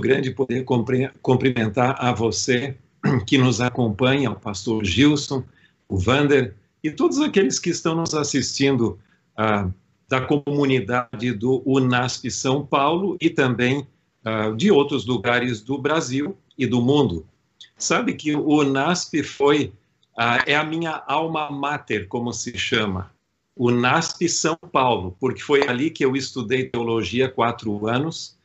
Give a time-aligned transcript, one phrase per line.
[0.00, 0.64] grande poder
[1.20, 2.76] cumprimentar a você
[3.26, 5.44] que nos acompanha, o pastor Gilson,
[5.88, 8.98] o Vander e todos aqueles que estão nos assistindo
[9.36, 9.68] ah,
[10.08, 13.86] da comunidade do UNASP São Paulo e também
[14.24, 17.26] ah, de outros lugares do Brasil e do mundo.
[17.76, 19.72] Sabe que o UNASP foi,
[20.16, 23.10] ah, é a minha alma mater, como se chama,
[23.54, 28.36] o NASP São Paulo, porque foi ali que eu estudei teologia quatro anos,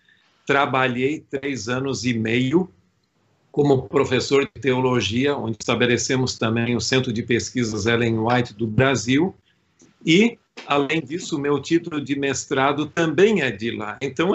[0.48, 2.71] trabalhei três anos e meio
[3.51, 9.36] como professor de teologia, onde estabelecemos também o Centro de Pesquisas Ellen White do Brasil,
[10.06, 13.97] e, além disso, meu título de mestrado também é de lá.
[14.01, 14.32] Então,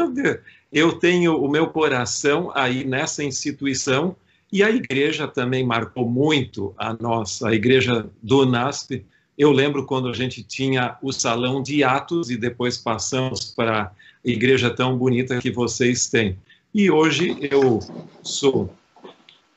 [0.73, 4.17] eu tenho o meu coração aí nessa instituição,
[4.53, 9.07] e a igreja também marcou muito a nossa, a igreja do NASP.
[9.39, 13.93] Eu lembro quando a gente tinha o salão de Atos e depois passamos para
[14.25, 16.37] igreja tão bonita que vocês têm.
[16.75, 17.81] E hoje eu
[18.23, 18.73] sou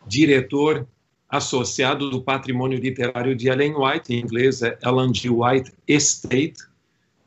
[0.07, 0.87] diretor
[1.29, 5.29] associado do patrimônio literário de Ellen White, em inglês é Ellen G.
[5.29, 6.57] White Estate,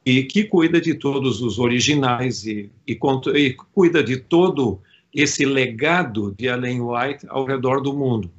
[0.05, 2.99] e que cuida de todos os originais e, e,
[3.35, 4.81] e cuida de todo
[5.15, 8.31] esse legado de Ellen White ao redor do mundo.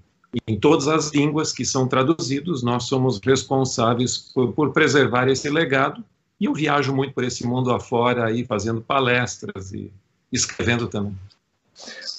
[0.47, 6.03] Em todas as línguas que são traduzidos, nós somos responsáveis por, por preservar esse legado.
[6.39, 9.91] E eu viajo muito por esse mundo afora, aí, fazendo palestras e
[10.31, 11.17] escrevendo também.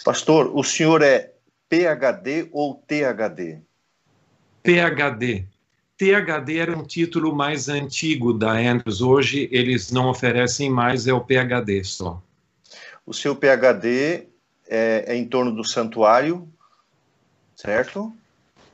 [0.04, 1.32] Pastor, o senhor é
[1.68, 3.60] PhD ou THD?
[4.62, 5.46] PhD.
[5.96, 9.00] THD era um título mais antigo da Andrews.
[9.00, 12.22] Hoje eles não oferecem mais, é o PhD só.
[13.04, 14.26] O seu PhD
[14.68, 16.48] é, é em torno do santuário,
[17.54, 18.12] certo?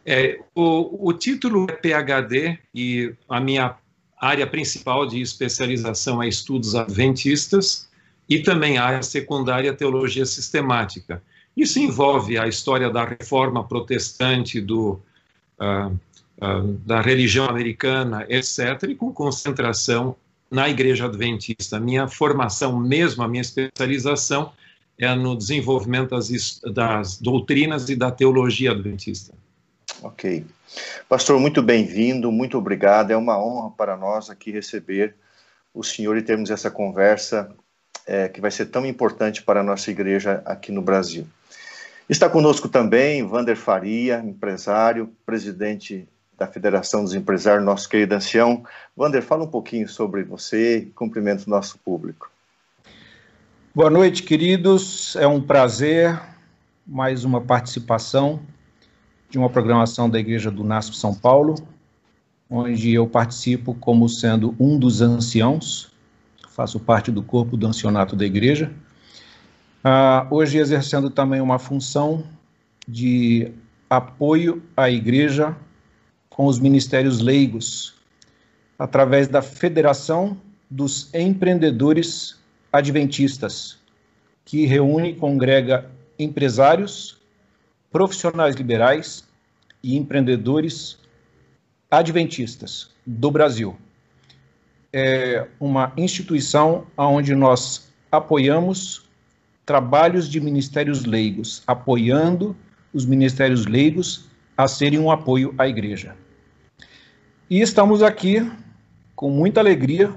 [0.04, 3.76] É, o, o título é PhD e a minha
[4.18, 7.88] área principal de especialização é estudos adventistas
[8.28, 11.22] e também a área secundária teologia sistemática.
[11.56, 15.00] Isso envolve a história da reforma protestante, do,
[15.58, 15.88] uh,
[16.42, 20.16] uh, da religião americana, etc., e com concentração
[20.50, 21.80] na Igreja Adventista.
[21.80, 24.52] Minha formação mesmo, a minha especialização,
[24.98, 29.34] é no desenvolvimento das, das doutrinas e da teologia adventista.
[30.02, 30.46] Ok.
[31.08, 33.10] Pastor, muito bem-vindo, muito obrigado.
[33.10, 35.14] É uma honra para nós aqui receber
[35.72, 37.50] o senhor e termos essa conversa
[38.06, 41.26] é, que vai ser tão importante para a nossa igreja aqui no Brasil.
[42.08, 46.08] Está conosco também Vander Faria, empresário, presidente
[46.38, 48.64] da Federação dos Empresários, nosso querido ancião.
[48.96, 52.30] Vander, fala um pouquinho sobre você e cumprimento o nosso público.
[53.74, 55.16] Boa noite, queridos.
[55.16, 56.20] É um prazer
[56.86, 58.40] mais uma participação
[59.36, 61.56] de uma programação da Igreja do NASP São Paulo,
[62.48, 65.92] onde eu participo como sendo um dos anciãos,
[66.48, 68.72] faço parte do corpo do ancianato da igreja.
[69.84, 72.24] Uh, hoje exercendo também uma função
[72.88, 73.52] de
[73.90, 75.54] apoio à igreja
[76.30, 77.94] com os ministérios leigos,
[78.78, 80.34] através da Federação
[80.70, 82.38] dos Empreendedores
[82.72, 83.76] Adventistas,
[84.46, 87.18] que reúne e congrega empresários,
[87.90, 89.25] profissionais liberais
[89.82, 90.98] e empreendedores
[91.90, 93.76] adventistas do Brasil.
[94.92, 99.04] É uma instituição onde nós apoiamos
[99.64, 102.56] trabalhos de ministérios leigos, apoiando
[102.92, 104.26] os ministérios leigos
[104.56, 106.16] a serem um apoio à igreja.
[107.50, 108.50] E estamos aqui
[109.14, 110.14] com muita alegria,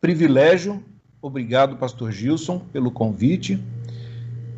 [0.00, 0.82] privilégio,
[1.20, 3.62] obrigado, pastor Gilson, pelo convite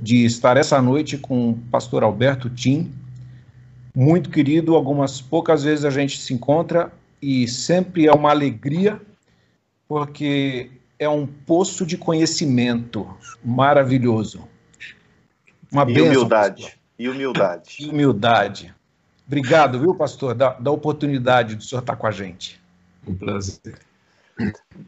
[0.02, 2.92] de estar essa noite com o pastor Alberto Tim,
[3.94, 9.00] muito querido, algumas poucas vezes a gente se encontra e sempre é uma alegria,
[9.86, 13.08] porque é um poço de conhecimento
[13.44, 14.48] maravilhoso.
[15.70, 16.62] Uma e bênção, humildade.
[16.62, 16.80] Pastor.
[16.98, 17.76] E humildade.
[17.80, 18.74] E humildade.
[19.26, 22.60] Obrigado, viu, pastor, da, da oportunidade de o senhor estar com a gente.
[23.06, 23.78] Um prazer.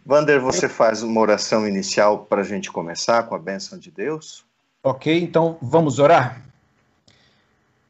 [0.04, 4.44] Vander, você faz uma oração inicial para a gente começar com a bênção de Deus?
[4.82, 6.45] Ok, então vamos orar?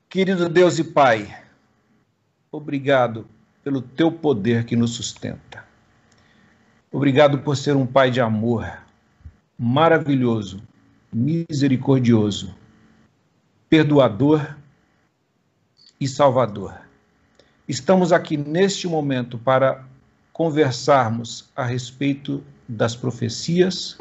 [0.09, 1.37] Querido Deus e Pai,
[2.53, 3.27] obrigado
[3.65, 5.65] pelo teu poder que nos sustenta.
[6.93, 8.71] Obrigado por ser um pai de amor,
[9.59, 10.63] maravilhoso,
[11.13, 12.55] misericordioso,
[13.69, 14.57] perdoador
[16.01, 16.81] e salvador.
[17.67, 19.85] Estamos aqui neste momento para
[20.33, 23.99] conversarmos a respeito das profecias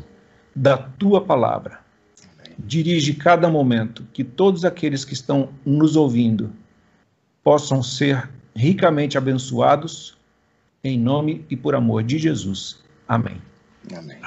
[0.56, 1.85] da tua palavra.
[2.57, 6.52] Dirige cada momento que todos aqueles que estão nos ouvindo
[7.44, 10.18] possam ser ricamente abençoados
[10.84, 12.80] em nome e por amor de Jesus.
[13.07, 13.42] Amém.
[13.94, 14.18] Amém.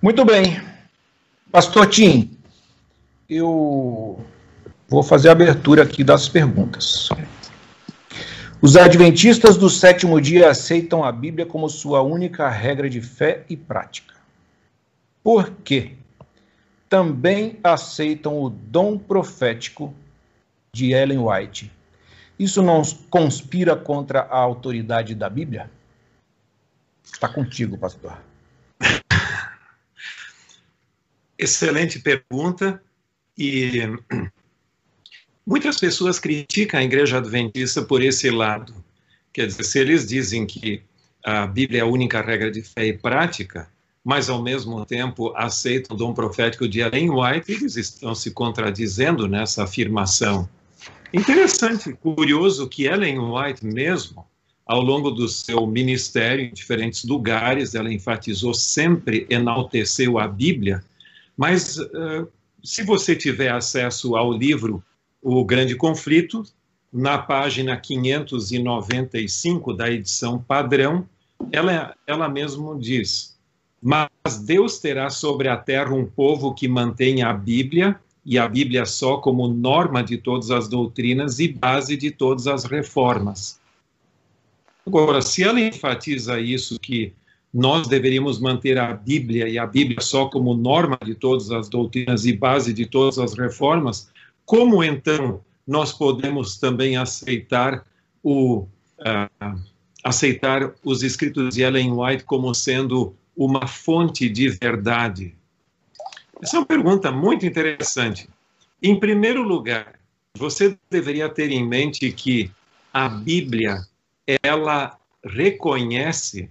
[0.00, 0.62] Muito bem.
[1.50, 2.38] Pastor Tim,
[3.28, 4.24] eu
[4.88, 7.08] vou fazer a abertura aqui das perguntas.
[8.62, 13.56] Os adventistas do sétimo dia aceitam a Bíblia como sua única regra de fé e
[13.56, 14.14] prática.
[15.22, 15.92] Por quê?
[16.88, 19.94] Também aceitam o dom profético
[20.72, 21.70] de Ellen White.
[22.38, 25.70] Isso não conspira contra a autoridade da Bíblia?
[27.04, 28.18] Está contigo, pastor.
[31.38, 32.82] Excelente pergunta.
[33.36, 33.82] E
[35.46, 38.74] muitas pessoas criticam a igreja adventista por esse lado.
[39.32, 40.82] Quer dizer, se eles dizem que
[41.24, 43.70] a Bíblia é a única regra de fé e prática,
[44.04, 49.28] mas ao mesmo tempo aceitam o dom profético de Ellen White, eles estão se contradizendo
[49.28, 50.48] nessa afirmação.
[51.12, 54.24] Interessante, curioso que Ellen White mesmo,
[54.64, 60.82] ao longo do seu ministério em diferentes lugares, ela enfatizou sempre, enalteceu a Bíblia,
[61.36, 62.28] mas uh,
[62.62, 64.82] se você tiver acesso ao livro
[65.22, 66.44] O Grande Conflito,
[66.92, 71.08] na página 595 da edição padrão,
[71.52, 73.29] ela, ela mesmo diz:
[73.82, 78.84] Mas Deus terá sobre a terra um povo que mantém a Bíblia, e a Bíblia
[78.84, 83.58] só como norma de todas as doutrinas e base de todas as reformas.
[84.86, 87.12] Agora, se ela enfatiza isso, que
[87.52, 92.24] nós deveríamos manter a Bíblia e a Bíblia só como norma de todas as doutrinas
[92.26, 94.10] e base de todas as reformas,
[94.44, 97.84] como então nós podemos também aceitar
[98.22, 98.66] o
[99.00, 99.60] uh,
[100.02, 103.14] aceitar os escritos de Ellen White como sendo
[103.44, 105.34] uma fonte de verdade?
[106.42, 108.28] Essa é uma pergunta muito interessante.
[108.82, 109.98] Em primeiro lugar,
[110.36, 112.50] você deveria ter em mente que
[112.92, 113.78] a Bíblia
[114.42, 116.50] ela reconhece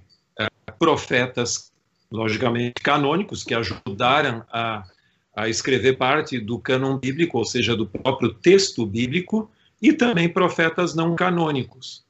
[0.79, 1.71] profetas,
[2.11, 4.83] logicamente canônicos, que ajudaram a,
[5.35, 9.49] a escrever parte do cânon bíblico, ou seja, do próprio texto bíblico,
[9.79, 12.03] e também profetas não canônicos.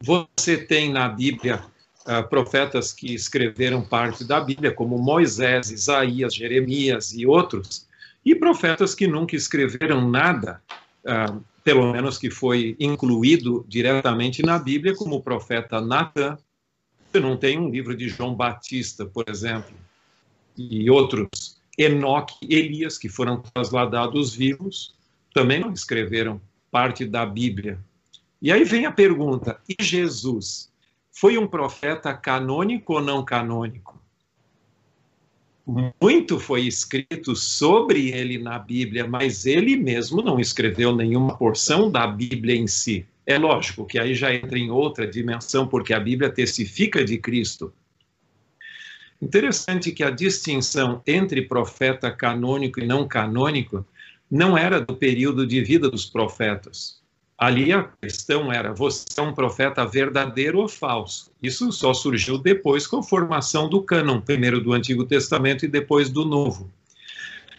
[0.00, 1.62] Você tem na Bíblia
[2.10, 7.86] uh, profetas que escreveram parte da Bíblia, como Moisés, Isaías, Jeremias e outros,
[8.24, 10.60] e profetas que nunca escreveram nada,
[11.04, 16.36] uh, pelo menos que foi incluído diretamente na Bíblia, como o profeta Natan,
[17.10, 19.74] você não tem um livro de João Batista, por exemplo,
[20.56, 24.94] e outros, Enoque Elias, que foram trasladados vivos,
[25.32, 26.40] também não escreveram
[26.70, 27.78] parte da Bíblia.
[28.40, 30.69] E aí vem a pergunta: e Jesus
[31.12, 34.00] foi um profeta canônico ou não canônico?
[36.02, 42.06] Muito foi escrito sobre ele na Bíblia, mas ele mesmo não escreveu nenhuma porção da
[42.06, 43.06] Bíblia em si.
[43.24, 47.72] É lógico que aí já entra em outra dimensão, porque a Bíblia testifica de Cristo.
[49.22, 53.86] Interessante que a distinção entre profeta canônico e não canônico
[54.30, 56.99] não era do período de vida dos profetas.
[57.40, 61.32] Ali a questão era: você é um profeta verdadeiro ou falso?
[61.42, 66.10] Isso só surgiu depois com a formação do cânon, primeiro do Antigo Testamento e depois
[66.10, 66.70] do Novo.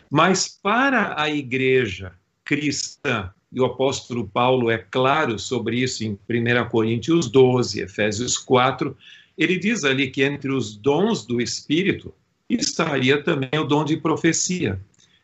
[0.07, 2.13] Mas para a igreja
[2.45, 8.95] cristã e o apóstolo Paulo é claro sobre isso em 1 Coríntios 12, Efésios 4.
[9.35, 12.13] Ele diz ali que entre os dons do Espírito
[12.47, 14.79] estaria também o dom de profecia.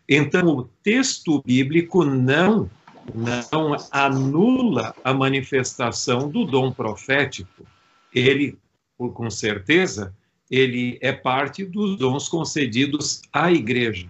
[0.10, 2.70] Então, o texto bíblico não,
[3.14, 7.66] não anula a manifestação do dom profético.
[8.14, 8.58] Ele,
[8.98, 10.14] com certeza,
[10.50, 14.08] ele é parte dos dons concedidos à igreja.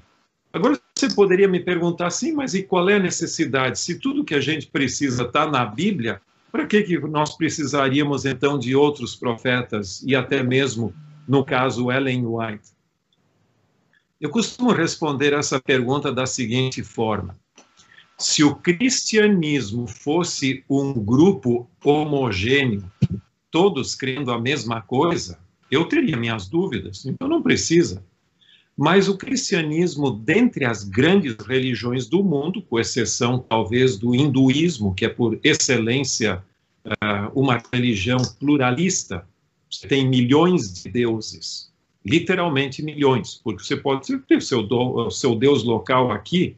[0.51, 3.80] Agora, você poderia me perguntar assim, mas e qual é a necessidade?
[3.80, 8.58] Se tudo que a gente precisa está na Bíblia, para que, que nós precisaríamos então
[8.58, 10.94] de outros profetas e até mesmo,
[11.27, 12.70] no caso, Ellen White?
[14.20, 17.38] Eu costumo responder essa pergunta da seguinte forma:
[18.18, 22.84] se o cristianismo fosse um grupo homogêneo,
[23.52, 25.38] todos crendo a mesma coisa,
[25.70, 28.04] eu teria minhas dúvidas, então não precisa.
[28.76, 35.06] Mas o cristianismo, dentre as grandes religiões do mundo, com exceção talvez do hinduísmo, que
[35.06, 36.44] é por excelência
[36.86, 39.28] uh, uma religião pluralista,
[39.70, 41.72] você tem milhões de deuses,
[42.06, 44.68] literalmente milhões, porque você pode ter seu,
[45.12, 46.56] seu deus local aqui,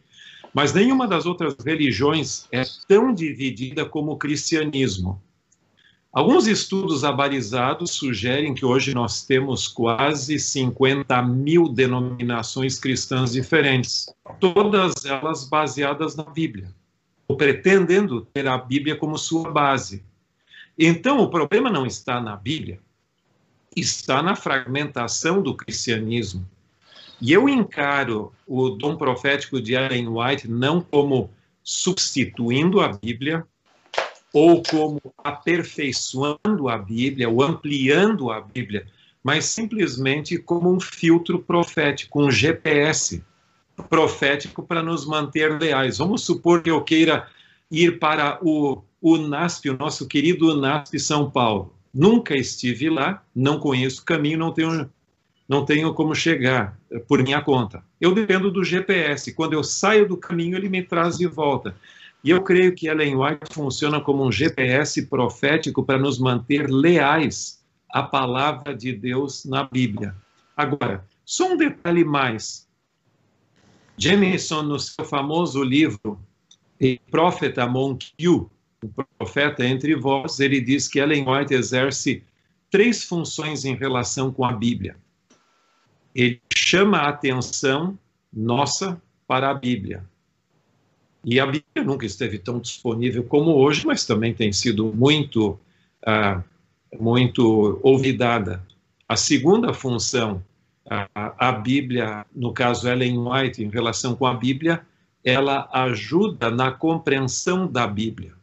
[0.53, 5.21] mas nenhuma das outras religiões é tão dividida como o cristianismo.
[6.11, 14.07] Alguns estudos abalizados sugerem que hoje nós temos quase 50 mil denominações cristãs diferentes,
[14.39, 16.73] todas elas baseadas na Bíblia,
[17.27, 20.03] ou pretendendo ter a Bíblia como sua base.
[20.75, 22.79] Então, o problema não está na Bíblia,
[23.75, 26.43] está na fragmentação do cristianismo.
[27.21, 31.29] E eu encaro o dom profético de Ellen White não como
[31.63, 33.45] substituindo a Bíblia,
[34.33, 38.85] ou como aperfeiçoando a Bíblia, ou ampliando a Bíblia,
[39.23, 43.23] mas simplesmente como um filtro profético, um GPS
[43.89, 45.97] profético para nos manter leais.
[45.97, 47.27] Vamos supor que eu queira
[47.71, 51.73] ir para o, o NASP, o nosso querido NASP São Paulo.
[51.93, 54.89] Nunca estive lá, não conheço o caminho, não tenho,
[55.49, 57.83] não tenho como chegar por minha conta.
[57.99, 59.33] Eu dependo do GPS.
[59.33, 61.75] Quando eu saio do caminho, ele me traz de volta.
[62.23, 67.63] E eu creio que Ellen White funciona como um GPS profético para nos manter leais
[67.89, 70.15] à palavra de Deus na Bíblia.
[70.55, 72.67] Agora, só um detalhe mais.
[73.97, 76.19] Jameson, no seu famoso livro
[77.09, 78.51] Prophet Among You,
[78.83, 82.23] o profeta entre vós, ele diz que Ellen White exerce
[82.69, 84.95] três funções em relação com a Bíblia.
[86.13, 87.97] Ele chama a atenção
[88.31, 90.03] nossa para a Bíblia.
[91.23, 95.59] E a Bíblia nunca esteve tão disponível como hoje, mas também tem sido muito,
[96.07, 96.43] uh,
[96.99, 98.63] muito olvidada.
[99.07, 100.43] A segunda função,
[100.85, 104.85] uh, a Bíblia, no caso Ellen White, em relação com a Bíblia,
[105.23, 108.33] ela ajuda na compreensão da Bíblia,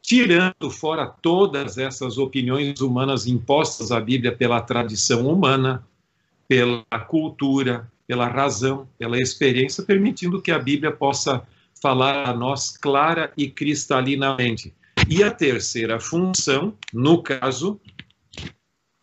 [0.00, 5.84] tirando fora todas essas opiniões humanas impostas à Bíblia pela tradição humana,
[6.48, 11.46] pela cultura, pela razão, pela experiência, permitindo que a Bíblia possa
[11.80, 14.74] falar a nós clara e cristalinamente.
[15.08, 17.80] E a terceira função, no caso,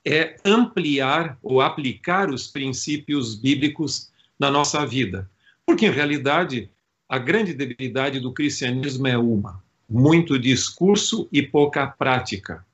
[0.05, 5.29] é ampliar ou aplicar os princípios bíblicos na nossa vida.
[5.65, 6.69] Porque, em realidade,
[7.07, 12.65] a grande debilidade do cristianismo é uma: muito discurso e pouca prática.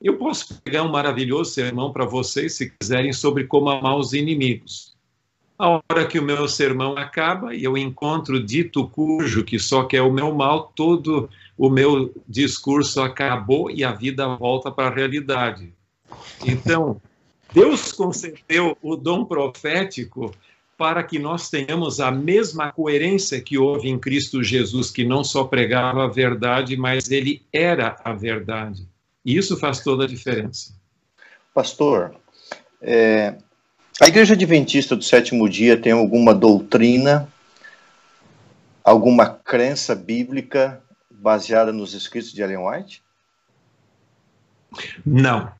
[0.00, 4.94] Eu posso pegar um maravilhoso sermão para vocês, se quiserem, sobre como amar os inimigos.
[5.58, 10.00] A hora que o meu sermão acaba e eu encontro dito cujo que só quer
[10.00, 11.28] o meu mal, todo
[11.58, 15.70] o meu discurso acabou e a vida volta para a realidade.
[16.46, 16.98] Então,
[17.52, 20.32] Deus concedeu o dom profético
[20.78, 25.44] para que nós tenhamos a mesma coerência que houve em Cristo Jesus, que não só
[25.44, 28.88] pregava a verdade, mas ele era a verdade.
[29.24, 30.74] E isso faz toda a diferença.
[31.52, 32.14] Pastor,
[32.80, 33.36] é,
[34.00, 37.28] a Igreja Adventista do Sétimo Dia tem alguma doutrina,
[38.82, 43.02] alguma crença bíblica baseada nos escritos de Ellen White?
[45.04, 45.52] Não.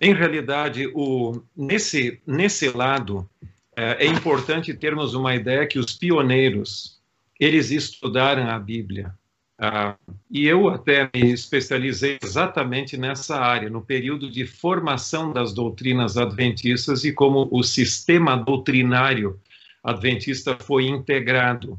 [0.00, 3.28] Em realidade, o, nesse, nesse lado,
[3.76, 7.00] é, é importante termos uma ideia que os pioneiros,
[7.40, 9.12] eles estudaram a Bíblia.
[9.60, 9.96] Ah,
[10.30, 17.04] e eu até me especializei exatamente nessa área, no período de formação das doutrinas adventistas
[17.04, 19.40] e como o sistema doutrinário
[19.82, 21.76] adventista foi integrado.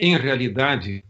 [0.00, 1.04] Em realidade,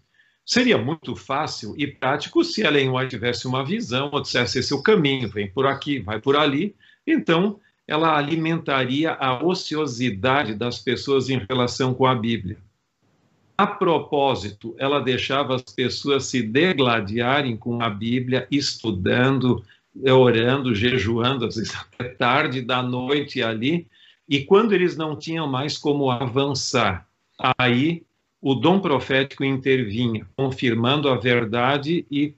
[0.44, 4.76] seria muito fácil e prático se Ellen White tivesse uma visão ou dissesse esse é
[4.76, 6.76] o caminho, vem por aqui, vai por ali.
[7.06, 7.58] Então,
[7.88, 12.58] ela alimentaria a ociosidade das pessoas em relação com a Bíblia
[13.60, 19.62] a propósito, ela deixava as pessoas se degladiarem com a Bíblia, estudando,
[20.02, 23.86] orando, jejuando, às vezes até tarde da noite ali,
[24.26, 27.06] e quando eles não tinham mais como avançar,
[27.58, 28.02] aí
[28.40, 32.32] o dom profético intervinha, confirmando a verdade e,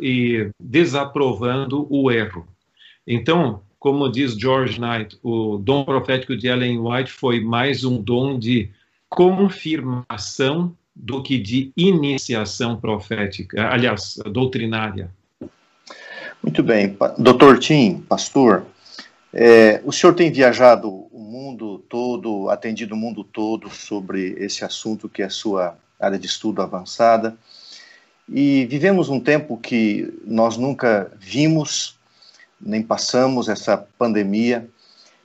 [0.00, 2.46] e desaprovando o erro.
[3.04, 8.38] Então, como diz George Knight, o dom profético de Ellen White foi mais um dom
[8.38, 8.70] de
[9.10, 15.10] confirmação do que de iniciação profética, aliás, doutrinária.
[16.42, 16.96] Muito bem.
[17.18, 18.64] Doutor Tim, pastor,
[19.32, 25.08] é, o senhor tem viajado o mundo todo, atendido o mundo todo sobre esse assunto
[25.08, 27.36] que é a sua área de estudo avançada.
[28.28, 31.98] E vivemos um tempo que nós nunca vimos,
[32.60, 34.68] nem passamos essa pandemia.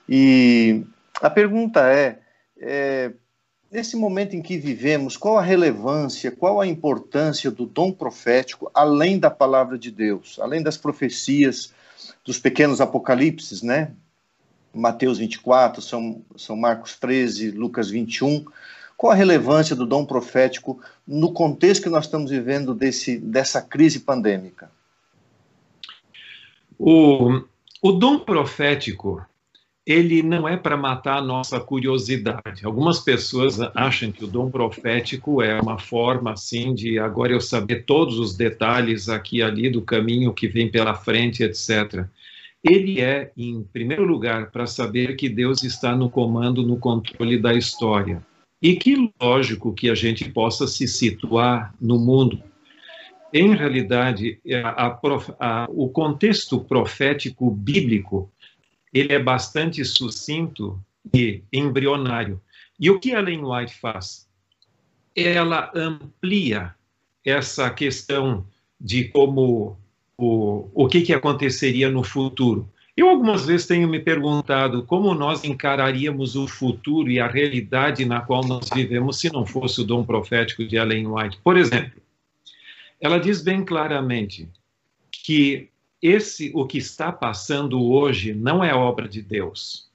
[0.10, 0.84] E
[1.22, 2.20] a pergunta é,
[2.60, 3.12] é
[3.72, 9.20] Nesse momento em que vivemos, qual a relevância, qual a importância do dom profético, além
[9.20, 11.74] da palavra de Deus, além das profecias
[12.24, 13.92] dos pequenos apocalipses, né?
[14.74, 18.46] Mateus 24, São, São Marcos 13, Lucas 21.
[18.98, 24.02] Qual a relevância do dom profético no contexto que nós estamos vivendo desse, dessa crise
[24.02, 24.70] pandêmica?
[26.78, 27.42] O,
[27.82, 29.26] o dom profético
[29.86, 32.66] ele não é para matar a nossa curiosidade.
[32.66, 37.86] Algumas pessoas acham que o dom profético é uma forma assim de agora eu saber
[37.86, 42.06] todos os detalhes aqui ali do caminho que vem pela frente, etc.
[42.64, 47.54] ele é, em primeiro lugar, para saber que Deus está no comando, no controle da
[47.54, 48.26] história.
[48.60, 52.42] E que lógico que a gente possa se situar no mundo.
[53.32, 55.00] Em realidade, a, a,
[55.40, 58.32] a, o contexto profético bíblico
[58.96, 60.80] ele é bastante sucinto
[61.14, 62.42] e embrionário.
[62.80, 64.26] E o que Ellen White faz?
[65.14, 66.74] Ela amplia
[67.26, 68.48] essa questão
[68.80, 69.78] de como
[70.18, 72.70] o, o que, que aconteceria no futuro.
[72.96, 78.22] Eu algumas vezes tenho me perguntado como nós encararíamos o futuro e a realidade na
[78.22, 81.38] qual nós vivemos se não fosse o dom profético de Ellen White.
[81.44, 82.02] Por exemplo,
[83.02, 84.48] ela diz bem claramente
[85.12, 85.70] que
[86.02, 89.86] esse o que está passando hoje não é obra de Deus.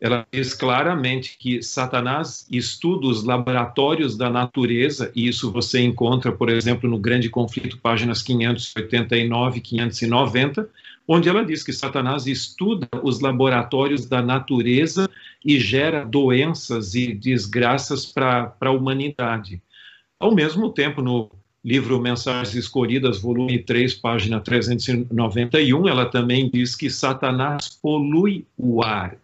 [0.00, 6.48] Ela diz claramente que Satanás estuda os laboratórios da natureza, e isso você encontra, por
[6.48, 10.70] exemplo, no Grande Conflito, páginas 589 e 590,
[11.06, 15.10] onde ela diz que Satanás estuda os laboratórios da natureza
[15.44, 19.60] e gera doenças e desgraças para a humanidade.
[20.18, 21.30] Ao mesmo tempo, no
[21.64, 29.16] livro Mensagens Escolhidas, volume 3, página 391, ela também diz que Satanás polui o ar.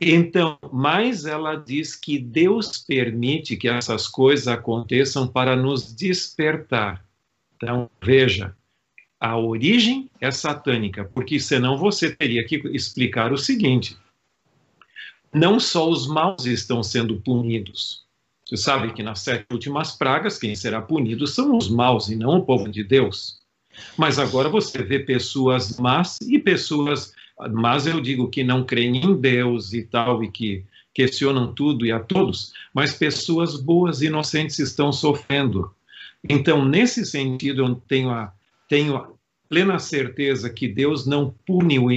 [0.00, 7.04] Então, mas ela diz que Deus permite que essas coisas aconteçam para nos despertar.
[7.54, 8.56] Então, veja,
[9.20, 13.96] a origem é satânica, porque senão você teria que explicar o seguinte:
[15.32, 18.04] não só os maus estão sendo punidos,
[18.52, 22.36] você sabe que nas sete últimas pragas, quem será punido são os maus e não
[22.36, 23.38] o povo de Deus.
[23.96, 27.14] Mas agora você vê pessoas más e pessoas,
[27.50, 31.92] mas eu digo que não creem em Deus e tal, e que questionam tudo e
[31.92, 35.74] a todos, mas pessoas boas e inocentes estão sofrendo.
[36.28, 38.34] Então, nesse sentido, eu tenho a,
[38.68, 39.08] tenho a
[39.48, 41.88] plena certeza que Deus não pune o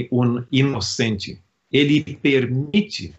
[0.50, 1.38] inocente,
[1.70, 3.14] ele permite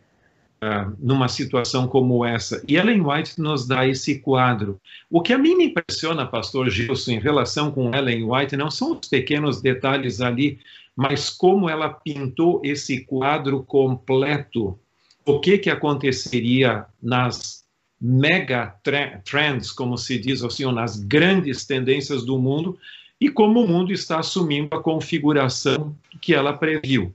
[1.00, 2.64] numa situação como essa.
[2.68, 4.80] E Ellen White nos dá esse quadro.
[5.10, 8.94] O que a mim me impressiona, pastor Gilson, em relação com Ellen White, não são
[8.94, 10.60] os pequenos detalhes ali,
[10.96, 14.78] mas como ela pintou esse quadro completo.
[15.26, 17.66] O que, que aconteceria nas
[18.00, 18.76] mega
[19.24, 22.78] trends, como se diz ou nas grandes tendências do mundo,
[23.20, 27.14] e como o mundo está assumindo a configuração que ela previu.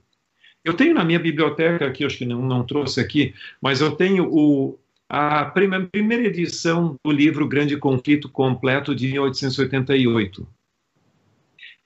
[0.63, 4.27] Eu tenho na minha biblioteca aqui, acho que não, não trouxe aqui, mas eu tenho
[4.31, 10.47] o, a primeira, primeira edição do livro Grande Conflito Completo de 1888.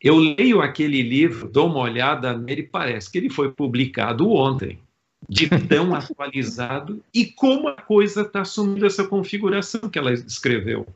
[0.02, 4.80] Eu leio aquele livro, dou uma olhada nele, parece que ele foi publicado ontem,
[5.28, 10.88] de tão atualizado e como a coisa está assumindo essa configuração que ela escreveu.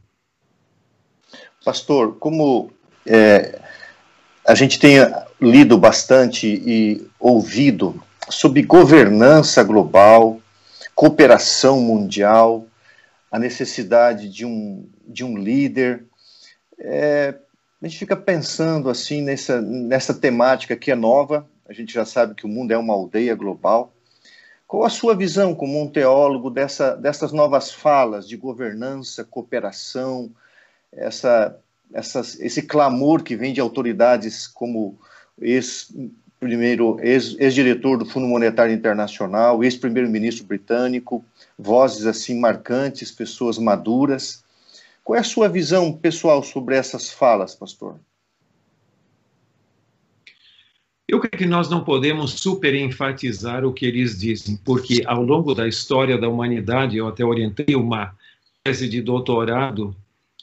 [1.65, 2.71] Pastor, como
[3.05, 3.59] é,
[4.45, 4.97] a gente tem
[5.39, 10.41] lido bastante e ouvido sobre governança global,
[10.95, 12.65] cooperação mundial,
[13.31, 16.05] a necessidade de um, de um líder.
[16.79, 17.35] É,
[17.81, 22.35] a gente fica pensando assim nessa, nessa temática que é nova, a gente já sabe
[22.35, 23.93] que o mundo é uma aldeia global.
[24.67, 30.31] Qual a sua visão como um teólogo dessa, dessas novas falas de governança, cooperação,
[30.91, 31.57] essa
[31.93, 34.99] esse clamor que vem de autoridades como
[35.39, 35.93] ex
[36.39, 41.23] primeiro ex-diretor do Fundo Monetário Internacional, ex-primeiro-ministro britânico,
[41.57, 44.43] vozes assim marcantes, pessoas maduras.
[45.03, 47.99] Qual é a sua visão pessoal sobre essas falas, pastor?
[51.07, 55.53] Eu creio que nós não podemos super enfatizar o que eles dizem, porque ao longo
[55.53, 58.15] da história da humanidade, eu até orientei uma
[58.63, 59.95] tese de doutorado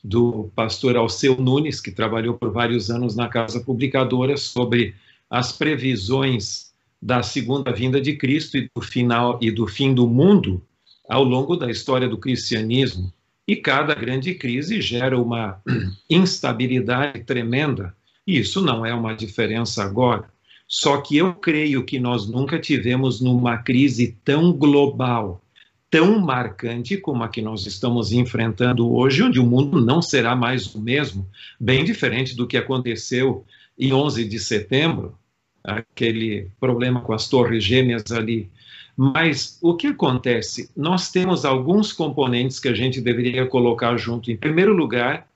[0.02, 4.94] do pastor Alceu Nunes, que trabalhou por vários anos na Casa Publicadora, sobre
[5.28, 10.62] as previsões da segunda vinda de Cristo e do final e do fim do mundo
[11.08, 13.12] ao longo da história do cristianismo.
[13.46, 15.60] E cada grande crise gera uma
[16.10, 17.94] instabilidade tremenda.
[18.26, 20.28] E isso não é uma diferença agora.
[20.66, 25.40] Só que eu creio que nós nunca tivemos numa crise tão global
[25.90, 30.74] tão marcante como a que nós estamos enfrentando hoje, onde o mundo não será mais
[30.74, 31.26] o mesmo,
[31.58, 33.44] bem diferente do que aconteceu
[33.78, 35.16] em 11 de setembro,
[35.64, 38.50] aquele problema com as torres gêmeas ali.
[38.96, 40.70] Mas o que acontece?
[40.76, 44.30] Nós temos alguns componentes que a gente deveria colocar junto.
[44.30, 45.28] Em primeiro lugar,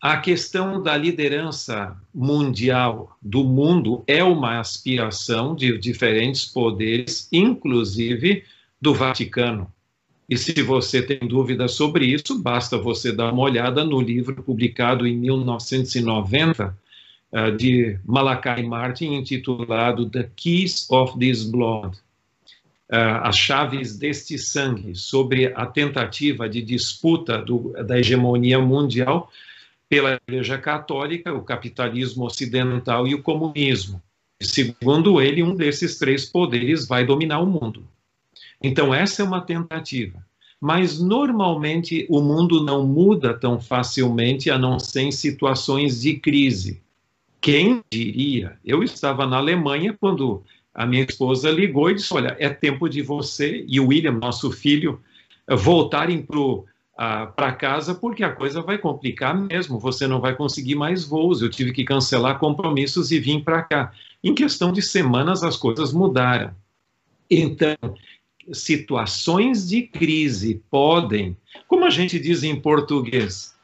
[0.00, 8.44] a questão da liderança mundial do mundo é uma aspiração de diferentes poderes, inclusive
[8.82, 9.72] do Vaticano.
[10.28, 15.06] E se você tem dúvida sobre isso, basta você dar uma olhada no livro publicado
[15.06, 16.76] em 1990,
[17.32, 21.96] uh, de Malachi Martin intitulado The Keys of This Blood.
[22.90, 29.30] Uh, as chaves deste sangue, sobre a tentativa de disputa do, da hegemonia mundial
[29.88, 34.02] pela Igreja Católica, o capitalismo ocidental e o comunismo.
[34.42, 37.86] Segundo ele, um desses três poderes vai dominar o mundo.
[38.62, 40.24] Então, essa é uma tentativa.
[40.60, 46.80] Mas, normalmente, o mundo não muda tão facilmente, a não ser em situações de crise.
[47.40, 48.56] Quem diria?
[48.64, 53.02] Eu estava na Alemanha quando a minha esposa ligou e disse: Olha, é tempo de
[53.02, 55.00] você e o William, nosso filho,
[55.50, 56.24] voltarem
[57.36, 59.80] para casa porque a coisa vai complicar mesmo.
[59.80, 61.42] Você não vai conseguir mais voos.
[61.42, 63.92] Eu tive que cancelar compromissos e vim para cá.
[64.22, 66.54] Em questão de semanas, as coisas mudaram.
[67.28, 67.76] Então,
[68.52, 71.36] situações de crise podem,
[71.68, 73.54] como a gente diz em português,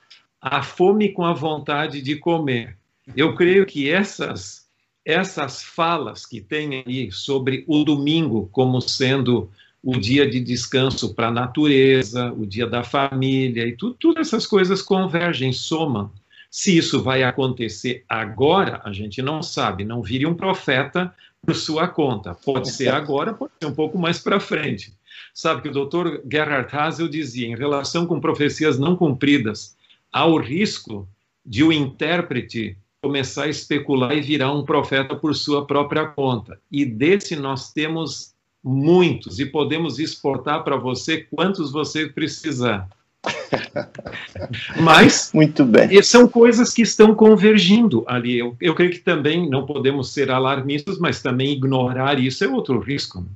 [0.40, 2.76] a fome com a vontade de comer.
[3.16, 4.68] Eu creio que essas
[5.04, 9.50] essas falas que tem aí sobre o domingo como sendo
[9.82, 14.46] o dia de descanso para a natureza, o dia da família e tudo, todas essas
[14.46, 16.12] coisas convergem, somam.
[16.50, 19.82] Se isso vai acontecer agora, a gente não sabe.
[19.82, 22.34] Não vire um profeta por sua conta.
[22.34, 24.92] Pode ser agora, pode ser um pouco mais para frente.
[25.32, 26.20] Sabe que o Dr.
[26.30, 29.76] Gerhard Hassel dizia, em relação com profecias não cumpridas,
[30.12, 31.08] há o risco
[31.44, 36.60] de o intérprete começar a especular e virar um profeta por sua própria conta.
[36.70, 42.88] E desse nós temos muitos e podemos exportar para você quantos você precisar.
[44.80, 46.02] Mas muito bem.
[46.02, 48.38] São coisas que estão convergindo ali.
[48.38, 52.78] Eu, eu creio que também não podemos ser alarmistas, mas também ignorar isso é outro
[52.78, 53.26] risco.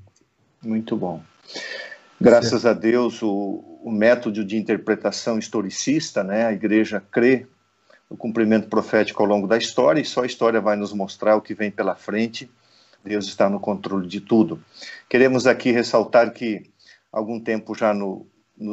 [0.63, 1.23] Muito bom.
[2.21, 7.47] Graças a Deus, o, o método de interpretação historicista, né, a igreja crê
[8.09, 11.41] no cumprimento profético ao longo da história e só a história vai nos mostrar o
[11.41, 12.49] que vem pela frente.
[13.05, 14.63] Deus está no controle de tudo.
[15.09, 16.63] Queremos aqui ressaltar que,
[17.11, 18.25] algum tempo já no,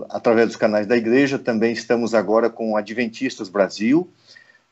[0.10, 4.10] através dos canais da igreja, também estamos agora com Adventistas Brasil.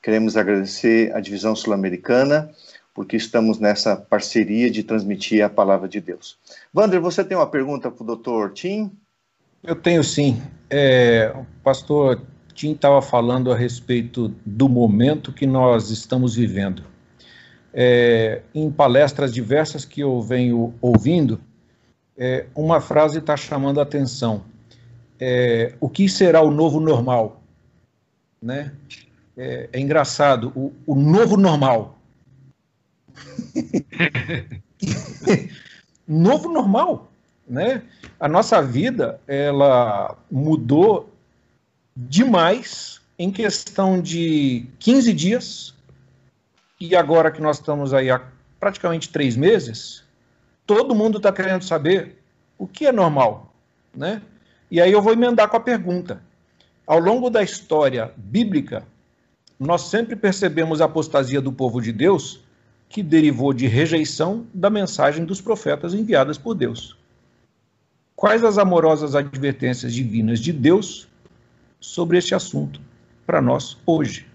[0.02, 2.50] Queremos agradecer a divisão sul-americana
[2.98, 6.36] porque estamos nessa parceria de transmitir a palavra de Deus.
[6.74, 8.92] Wander, você tem uma pergunta para o doutor Tim?
[9.64, 10.42] Eu tenho sim.
[10.68, 12.22] É, o pastor
[12.56, 16.84] Tim estava falando a respeito do momento que nós estamos vivendo.
[17.72, 21.40] É, em palestras diversas que eu venho ouvindo,
[22.18, 24.44] é, uma frase está chamando a atenção.
[25.20, 27.42] É, o que será o novo normal?
[28.42, 28.72] Né?
[29.36, 31.98] É, é engraçado, o, o novo normal
[36.08, 37.12] novo normal,
[37.48, 37.82] né?
[38.20, 41.10] A nossa vida, ela mudou
[41.96, 45.74] demais em questão de 15 dias,
[46.80, 48.22] e agora que nós estamos aí há
[48.60, 50.04] praticamente três meses,
[50.66, 52.18] todo mundo está querendo saber
[52.58, 53.54] o que é normal,
[53.96, 54.22] né?
[54.70, 56.22] E aí eu vou emendar com a pergunta.
[56.86, 58.86] Ao longo da história bíblica,
[59.60, 62.42] nós sempre percebemos a apostasia do povo de Deus
[62.90, 66.98] que derivou de rejeição da mensagem dos profetas enviadas por Deus.
[68.16, 71.08] Quais as amorosas advertências divinas de Deus
[71.80, 72.82] sobre este assunto
[73.26, 74.26] para nós hoje?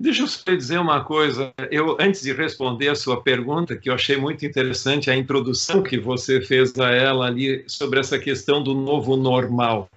[0.00, 1.52] Deixa eu só dizer uma coisa.
[1.72, 5.98] Eu, antes de responder a sua pergunta, que eu achei muito interessante a introdução que
[5.98, 9.90] você fez a ela ali sobre essa questão do novo normal.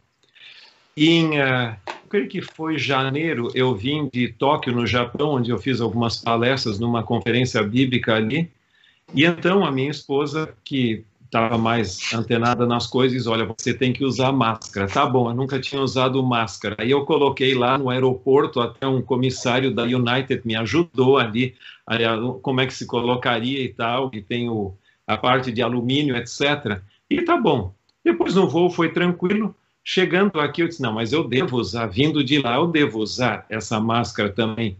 [0.97, 1.75] Em, uh,
[2.09, 6.79] creio que foi janeiro, eu vim de Tóquio, no Japão, onde eu fiz algumas palestras
[6.79, 8.49] numa conferência bíblica ali.
[9.13, 14.03] E então a minha esposa, que estava mais antenada nas coisas, olha, você tem que
[14.03, 14.85] usar máscara.
[14.85, 16.75] Tá bom, eu nunca tinha usado máscara.
[16.77, 21.55] Aí eu coloquei lá no aeroporto, até um comissário da United me ajudou ali,
[22.41, 24.75] como é que se colocaria e tal, e tem o,
[25.07, 26.81] a parte de alumínio, etc.
[27.09, 27.73] E tá bom.
[28.03, 29.55] Depois no voo foi tranquilo.
[29.85, 33.45] Chegando aqui, eu disse: não, mas eu devo usar, vindo de lá, eu devo usar
[33.49, 34.77] essa máscara também.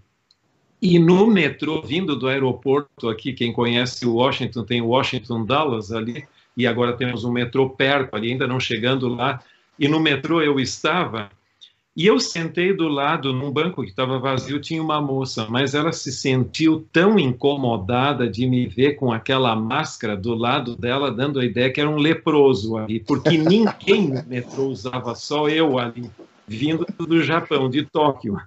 [0.82, 5.92] E no metrô, vindo do aeroporto aqui, quem conhece o Washington, tem o Washington Dallas
[5.92, 9.42] ali, e agora temos um metrô perto ali, ainda não chegando lá.
[9.80, 11.30] E no metrô eu estava,
[11.96, 15.92] e eu sentei do lado, num banco que estava vazio, tinha uma moça, mas ela
[15.92, 21.46] se sentiu tão incomodada de me ver com aquela máscara do lado dela, dando a
[21.46, 26.10] ideia que era um leproso ali, porque ninguém no metrô usava, só eu ali,
[26.48, 28.38] vindo do Japão, de Tóquio.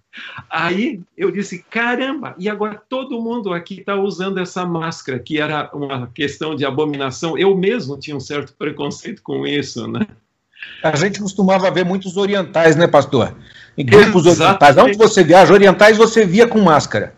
[0.50, 5.70] Aí eu disse: caramba, e agora todo mundo aqui está usando essa máscara, que era
[5.72, 7.38] uma questão de abominação.
[7.38, 10.06] Eu mesmo tinha um certo preconceito com isso, né?
[10.82, 13.34] A gente costumava ver muitos orientais, né, pastor?
[13.76, 14.62] Em grupos Exatamente.
[14.62, 14.76] orientais.
[14.78, 17.14] Onde você viaja, orientais você via com máscara.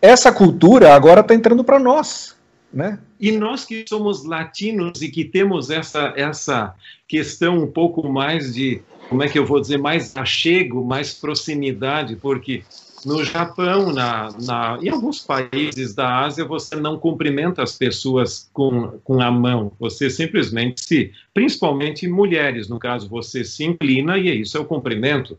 [0.00, 2.36] essa cultura agora está entrando para nós,
[2.72, 2.98] né?
[3.18, 6.74] E nós que somos latinos e que temos essa, essa
[7.06, 12.14] questão um pouco mais de, como é que eu vou dizer, mais achego, mais proximidade,
[12.14, 12.62] porque
[13.04, 19.00] no Japão, na, na, em alguns países da Ásia, você não cumprimenta as pessoas com,
[19.02, 24.56] com a mão, você simplesmente se, principalmente mulheres, no caso, você se inclina e isso
[24.56, 25.36] é o cumprimento.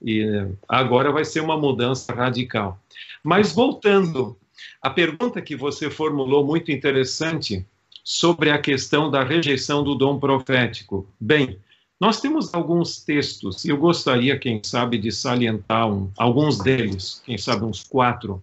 [0.00, 0.24] E
[0.68, 2.80] agora vai ser uma mudança radical.
[3.20, 4.36] Mas voltando,
[4.80, 7.66] a pergunta que você formulou muito interessante
[8.04, 11.04] sobre a questão da rejeição do dom profético.
[11.20, 11.58] Bem,
[12.00, 17.36] nós temos alguns textos, e eu gostaria, quem sabe, de salientar um, alguns deles, quem
[17.36, 18.40] sabe uns quatro.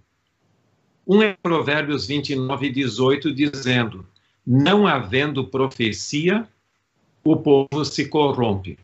[1.07, 4.05] Um é Provérbios 29, 18, dizendo:
[4.45, 6.45] Não havendo profecia,
[7.23, 8.77] o povo se corrompe.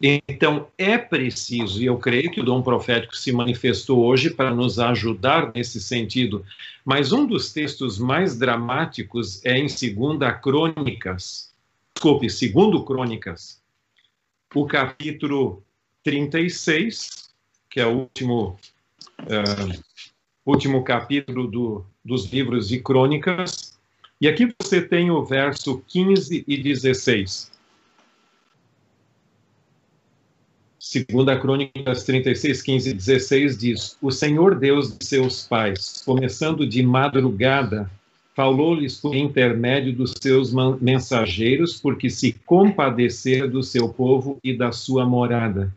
[0.00, 4.80] Então, é preciso, e eu creio que o dom profético se manifestou hoje para nos
[4.80, 6.44] ajudar nesse sentido,
[6.84, 11.52] mas um dos textos mais dramáticos é em 2 Crônicas,
[11.94, 13.61] desculpe, 2 Crônicas,
[14.54, 15.62] o capítulo
[16.04, 17.30] 36,
[17.70, 18.58] que é o último,
[19.20, 19.82] uh,
[20.44, 23.78] último capítulo do, dos livros de Crônicas,
[24.20, 27.50] e aqui você tem o verso 15 e 16.
[30.78, 36.82] Segunda Crônicas 36, 15 e 16 diz: O Senhor Deus de seus pais, começando de
[36.82, 37.90] madrugada,
[38.34, 45.04] falou-lhes por intermédio dos seus mensageiros, porque se compadecer do seu povo e da sua
[45.04, 45.74] morada.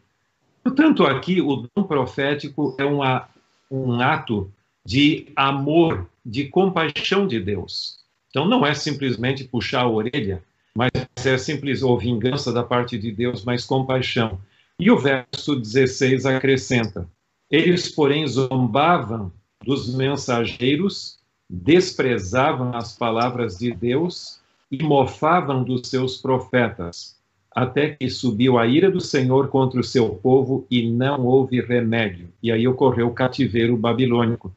[0.63, 3.28] Portanto, aqui o dom profético é uma,
[3.70, 4.52] um ato
[4.86, 7.98] de amor, de compaixão de Deus.
[8.30, 10.44] Então, não é simplesmente puxar a orelha,
[10.76, 10.91] mas
[11.26, 14.39] é simples ou vingança da parte de Deus, mas compaixão.
[14.80, 17.08] E o verso 16 acrescenta:
[17.50, 19.32] Eles, porém, zombavam
[19.63, 21.18] dos mensageiros,
[21.49, 24.39] desprezavam as palavras de Deus
[24.71, 27.17] e mofavam dos seus profetas,
[27.51, 32.29] até que subiu a ira do Senhor contra o seu povo e não houve remédio.
[32.41, 34.53] E aí ocorreu o cativeiro babilônico.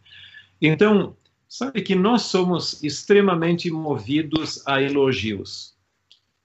[0.60, 1.14] Então,
[1.48, 5.74] sabe que nós somos extremamente movidos a elogios.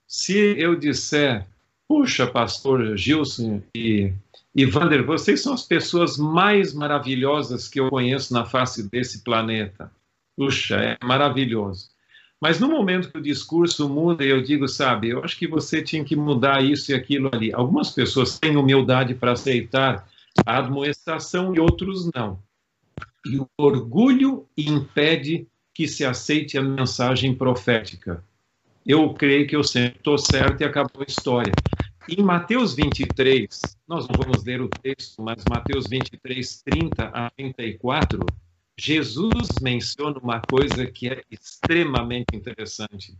[0.07, 1.47] Se eu disser
[1.87, 4.13] Puxa, pastor Gilson e,
[4.55, 9.91] e Vander, vocês são as pessoas mais maravilhosas que eu conheço na face desse planeta.
[10.35, 11.89] Puxa, é maravilhoso.
[12.41, 16.03] Mas no momento que o discurso muda, eu digo, sabe, eu acho que você tinha
[16.03, 17.53] que mudar isso e aquilo ali.
[17.53, 20.05] Algumas pessoas têm humildade para aceitar
[20.45, 22.39] a admoestação e outros não.
[23.25, 28.23] E o orgulho impede que se aceite a mensagem profética.
[28.85, 31.53] Eu creio que eu sempre estou certo e acabou a história.
[32.09, 33.47] Em Mateus 23,
[33.87, 38.25] nós não vamos ler o texto, mas Mateus 23, 30 a 34,
[38.77, 43.15] Jesus menciona uma coisa que é extremamente interessante.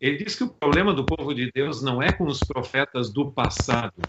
[0.00, 3.32] Ele diz que o problema do povo de Deus não é com os profetas do
[3.32, 4.00] passado,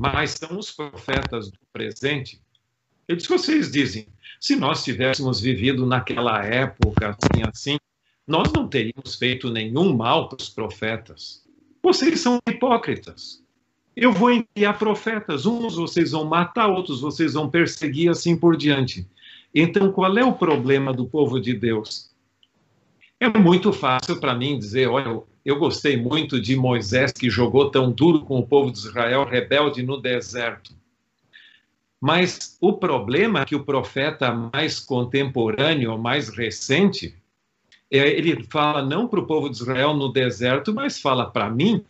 [0.00, 2.40] mas são os profetas do presente.
[3.08, 4.06] Ele diz que vocês dizem,
[4.40, 7.78] se nós tivéssemos vivido naquela época assim, assim,
[8.26, 11.44] nós não teríamos feito nenhum mal para os profetas.
[11.82, 13.42] Vocês são hipócritas.
[13.94, 19.06] Eu vou enviar profetas, uns vocês vão matar, outros vocês vão perseguir, assim por diante.
[19.54, 22.10] Então, qual é o problema do povo de Deus?
[23.20, 27.90] É muito fácil para mim dizer: olha, eu gostei muito de Moisés que jogou tão
[27.90, 30.74] duro com o povo de Israel, rebelde no deserto.
[32.00, 37.14] Mas o problema que o profeta mais contemporâneo, mais recente,
[37.88, 41.84] é, ele fala não para o povo de Israel no deserto, mas fala para mim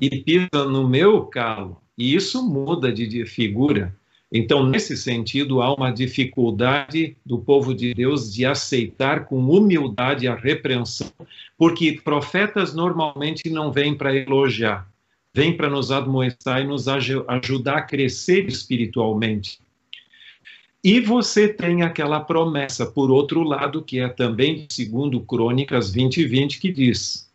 [0.00, 1.80] e pisa no meu calo.
[1.96, 3.96] E isso muda de, de figura.
[4.30, 10.34] Então, nesse sentido, há uma dificuldade do povo de Deus de aceitar com humildade a
[10.34, 11.12] repreensão,
[11.56, 14.90] porque profetas normalmente não vêm para elogiar,
[15.32, 19.60] vêm para nos admoestar e nos ajudar a crescer espiritualmente.
[20.82, 26.26] E você tem aquela promessa, por outro lado, que é também segundo Crônicas 20 e
[26.26, 27.30] 20, que diz: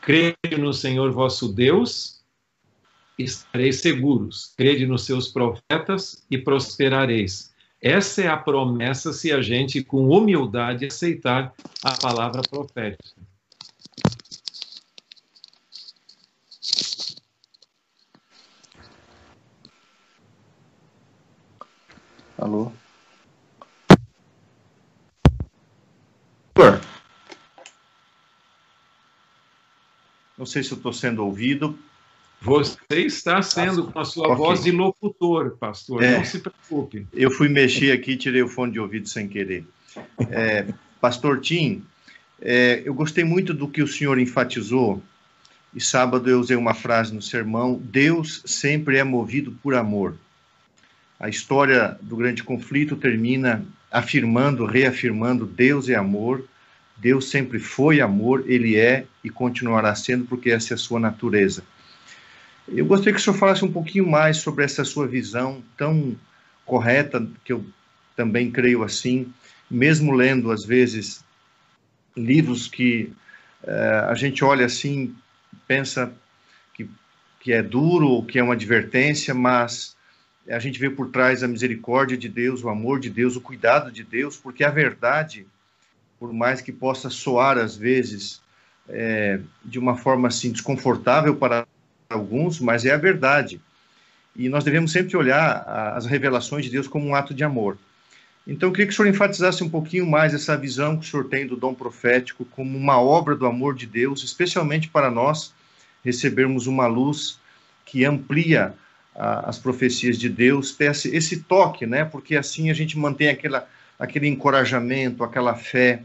[0.00, 2.15] Crede no Senhor vosso Deus,
[3.18, 4.52] estareis seguros.
[4.56, 7.54] Crede nos seus profetas e prosperareis.
[7.80, 13.20] Essa é a promessa se a gente, com humildade, aceitar a palavra profética.
[22.38, 22.72] Alô?
[30.36, 31.78] Não sei se eu estou sendo ouvido.
[32.46, 34.36] Você está sendo com a sua okay.
[34.36, 36.00] voz de locutor, pastor.
[36.00, 37.04] É, não se preocupe.
[37.12, 39.64] Eu fui mexer aqui e tirei o fone de ouvido sem querer.
[40.30, 40.64] É,
[41.00, 41.82] pastor Tim,
[42.40, 45.02] é, eu gostei muito do que o senhor enfatizou.
[45.74, 50.14] E sábado eu usei uma frase no sermão: Deus sempre é movido por amor.
[51.18, 56.44] A história do grande conflito termina afirmando, reafirmando: Deus é amor,
[56.96, 61.64] Deus sempre foi amor, ele é e continuará sendo, porque essa é a sua natureza.
[62.68, 66.16] Eu gostaria que o senhor falasse um pouquinho mais sobre essa sua visão tão
[66.64, 67.64] correta, que eu
[68.16, 69.32] também creio assim,
[69.70, 71.24] mesmo lendo, às vezes,
[72.16, 73.12] livros que
[73.62, 75.14] uh, a gente olha assim,
[75.68, 76.12] pensa
[76.74, 76.88] que,
[77.38, 79.96] que é duro ou que é uma advertência, mas
[80.48, 83.92] a gente vê por trás a misericórdia de Deus, o amor de Deus, o cuidado
[83.92, 85.46] de Deus, porque a verdade,
[86.18, 88.40] por mais que possa soar às vezes
[88.88, 91.66] é, de uma forma assim desconfortável para
[92.08, 93.60] alguns, mas é a verdade.
[94.34, 95.62] E nós devemos sempre olhar
[95.96, 97.78] as revelações de Deus como um ato de amor.
[98.46, 101.24] Então, eu queria que o senhor enfatizasse um pouquinho mais essa visão que o senhor
[101.24, 105.52] tem do dom profético como uma obra do amor de Deus, especialmente para nós
[106.04, 107.40] recebermos uma luz
[107.84, 108.74] que amplia
[109.16, 112.04] as profecias de Deus, esse, esse, toque, né?
[112.04, 113.66] Porque assim a gente mantém aquela,
[113.98, 116.02] aquele encorajamento, aquela fé.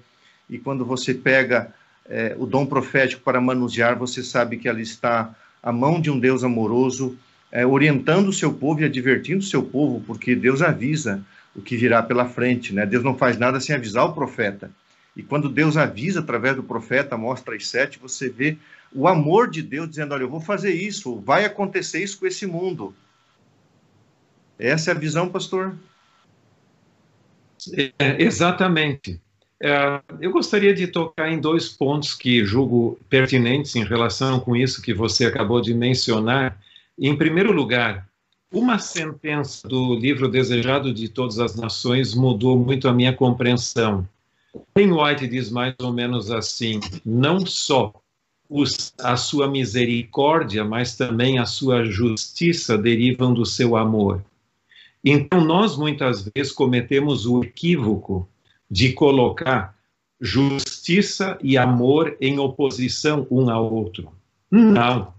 [0.50, 1.74] E quando você pega
[2.10, 6.19] é, o dom profético para manusear, você sabe que ali está a mão de um
[6.19, 7.17] Deus amoroso,
[7.52, 11.24] é, orientando o seu povo e advertindo o seu povo, porque Deus avisa
[11.56, 12.86] o que virá pela frente, né?
[12.86, 14.71] Deus não faz nada sem avisar o profeta.
[15.15, 18.58] E quando Deus avisa através do profeta, mostra as sete, você vê
[18.93, 22.45] o amor de Deus dizendo: Olha, eu vou fazer isso, vai acontecer isso com esse
[22.47, 22.95] mundo.
[24.58, 25.76] Essa é a visão, pastor?
[28.00, 29.19] É, exatamente.
[29.63, 34.82] É, eu gostaria de tocar em dois pontos que julgo pertinentes em relação com isso
[34.82, 36.60] que você acabou de mencionar.
[36.97, 38.10] Em primeiro lugar,
[38.52, 44.08] uma sentença do livro Desejado de Todas as Nações mudou muito a minha compreensão.
[44.76, 47.93] Ken White diz mais ou menos assim: não só
[48.50, 54.24] os, a sua misericórdia, mas também a sua justiça derivam do seu amor.
[55.06, 58.28] Então, nós muitas vezes cometemos o equívoco
[58.71, 59.77] de colocar
[60.21, 64.13] justiça e amor em oposição um ao outro.
[64.49, 65.13] Não.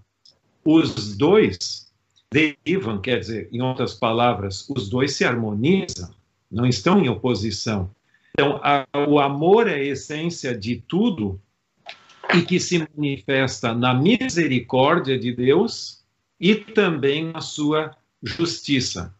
[0.65, 1.93] Os dois
[2.31, 6.09] derivam, quer dizer, em outras palavras, os dois se harmonizam,
[6.49, 7.91] não estão em oposição.
[8.31, 11.39] Então, a, o amor é a essência de tudo
[12.33, 16.03] e que se manifesta na misericórdia de Deus
[16.39, 19.13] e também na sua justiça.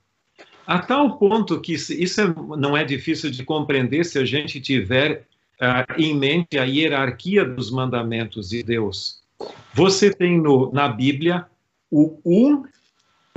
[0.65, 5.26] A tal ponto que isso é, não é difícil de compreender se a gente tiver
[5.62, 9.21] uh, em mente a hierarquia dos mandamentos de Deus.
[9.73, 11.45] Você tem no, na Bíblia
[11.91, 12.63] o um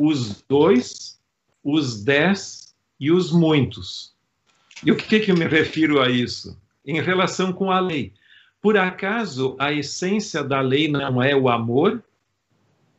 [0.00, 1.18] os dois,
[1.64, 4.14] os dez e os muitos.
[4.84, 6.56] E o que, que eu me refiro a isso?
[6.86, 8.12] Em relação com a lei.
[8.60, 12.02] Por acaso a essência da lei não é o amor?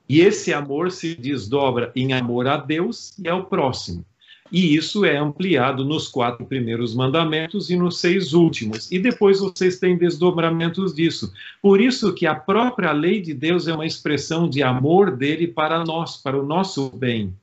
[0.09, 4.05] E esse amor se desdobra em amor a Deus e ao próximo.
[4.51, 8.91] E isso é ampliado nos quatro primeiros mandamentos e nos seis últimos.
[8.91, 11.33] E depois vocês têm desdobramentos disso.
[11.61, 15.83] Por isso que a própria lei de Deus é uma expressão de amor dele para
[15.83, 17.33] nós, para o nosso bem.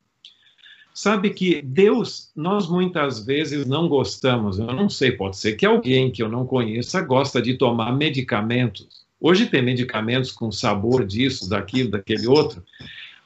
[0.95, 6.09] Sabe que Deus, nós muitas vezes não gostamos, eu não sei, pode ser que alguém
[6.09, 9.05] que eu não conheça gosta de tomar medicamentos.
[9.21, 12.63] Hoje tem medicamentos com sabor disso, daquilo, daquele outro.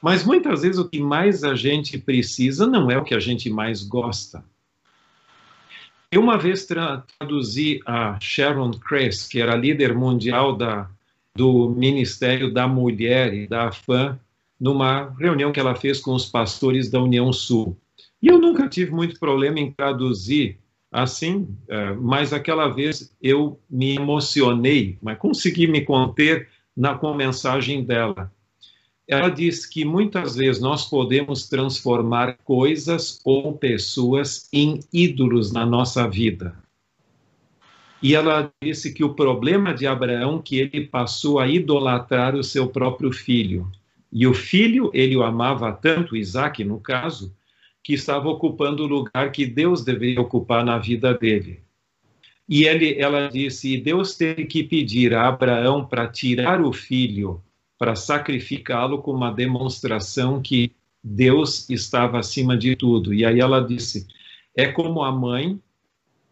[0.01, 3.49] Mas muitas vezes o que mais a gente precisa não é o que a gente
[3.49, 4.43] mais gosta.
[6.11, 10.89] Eu uma vez traduzi a Sharon Cress, que era líder mundial da,
[11.35, 14.19] do Ministério da Mulher e da FAM,
[14.59, 17.77] numa reunião que ela fez com os pastores da União Sul.
[18.21, 20.57] E eu nunca tive muito problema em traduzir
[20.91, 27.83] assim, é, mas aquela vez eu me emocionei, mas consegui me conter na com mensagem
[27.83, 28.31] dela
[29.09, 36.07] ela diz que muitas vezes nós podemos transformar coisas ou pessoas em ídolos na nossa
[36.07, 36.55] vida.
[38.03, 42.67] E ela disse que o problema de Abraão que ele passou a idolatrar o seu
[42.67, 43.67] próprio filho.
[44.13, 47.35] E o filho, ele o amava tanto, Isaac no caso,
[47.83, 51.61] que estava ocupando o lugar que Deus deveria ocupar na vida dele.
[52.47, 57.41] E ele, ela disse, Deus teve que pedir a Abraão para tirar o filho
[57.79, 63.13] para sacrificá-lo como uma demonstração que Deus estava acima de tudo.
[63.13, 64.05] E aí ela disse:
[64.55, 65.59] é como a mãe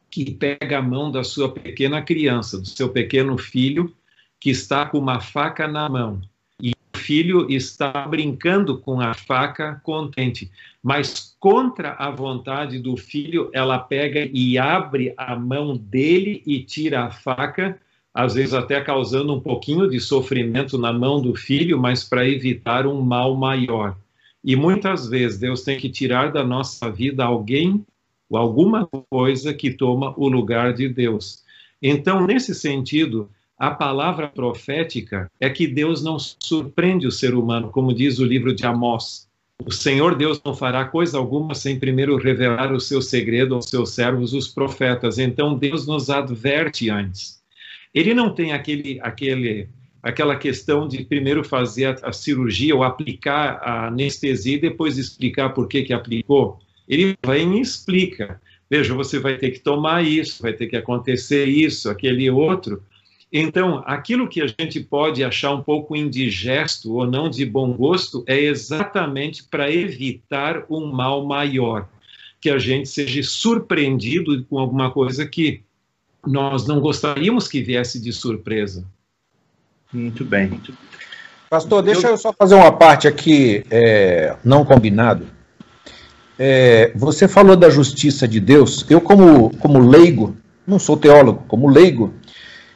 [0.10, 3.94] que pega a mão da sua pequena criança, do seu pequeno filho,
[4.40, 6.22] que está com uma faca na mão.
[6.62, 10.52] E o filho está brincando com a faca contente,
[10.84, 17.06] mas contra a vontade do filho, ela pega e abre a mão dele e tira
[17.06, 17.80] a faca,
[18.18, 22.88] às vezes até causando um pouquinho de sofrimento na mão do filho, mas para evitar
[22.88, 23.96] um mal maior.
[24.44, 27.86] E muitas vezes Deus tem que tirar da nossa vida alguém
[28.28, 31.44] ou alguma coisa que toma o lugar de Deus.
[31.80, 37.94] Então, nesse sentido, a palavra profética é que Deus não surpreende o ser humano, como
[37.94, 39.30] diz o livro de Amós.
[39.64, 43.92] O Senhor Deus não fará coisa alguma sem primeiro revelar o seu segredo aos seus
[43.92, 45.20] servos, os profetas.
[45.20, 47.37] Então Deus nos adverte antes.
[47.98, 49.68] Ele não tem aquele, aquele,
[50.04, 55.50] aquela questão de primeiro fazer a, a cirurgia ou aplicar a anestesia e depois explicar
[55.50, 56.60] por que, que aplicou.
[56.88, 58.42] Ele vem e explica.
[58.70, 62.84] Veja, você vai ter que tomar isso, vai ter que acontecer isso, aquele outro
[63.32, 68.24] então, aquilo que a gente pode achar um pouco indigesto ou não de bom gosto
[68.26, 71.90] é exatamente para evitar um mal maior,
[72.40, 75.62] que a gente seja surpreendido com alguma coisa que
[76.26, 78.86] nós não gostaríamos que viesse de surpresa.
[79.92, 80.62] Muito bem.
[81.50, 85.26] Pastor, deixa eu só fazer uma parte aqui é, não combinado.
[86.38, 88.86] É, você falou da justiça de Deus.
[88.90, 90.36] Eu, como, como leigo,
[90.68, 92.14] não sou teólogo, como leigo,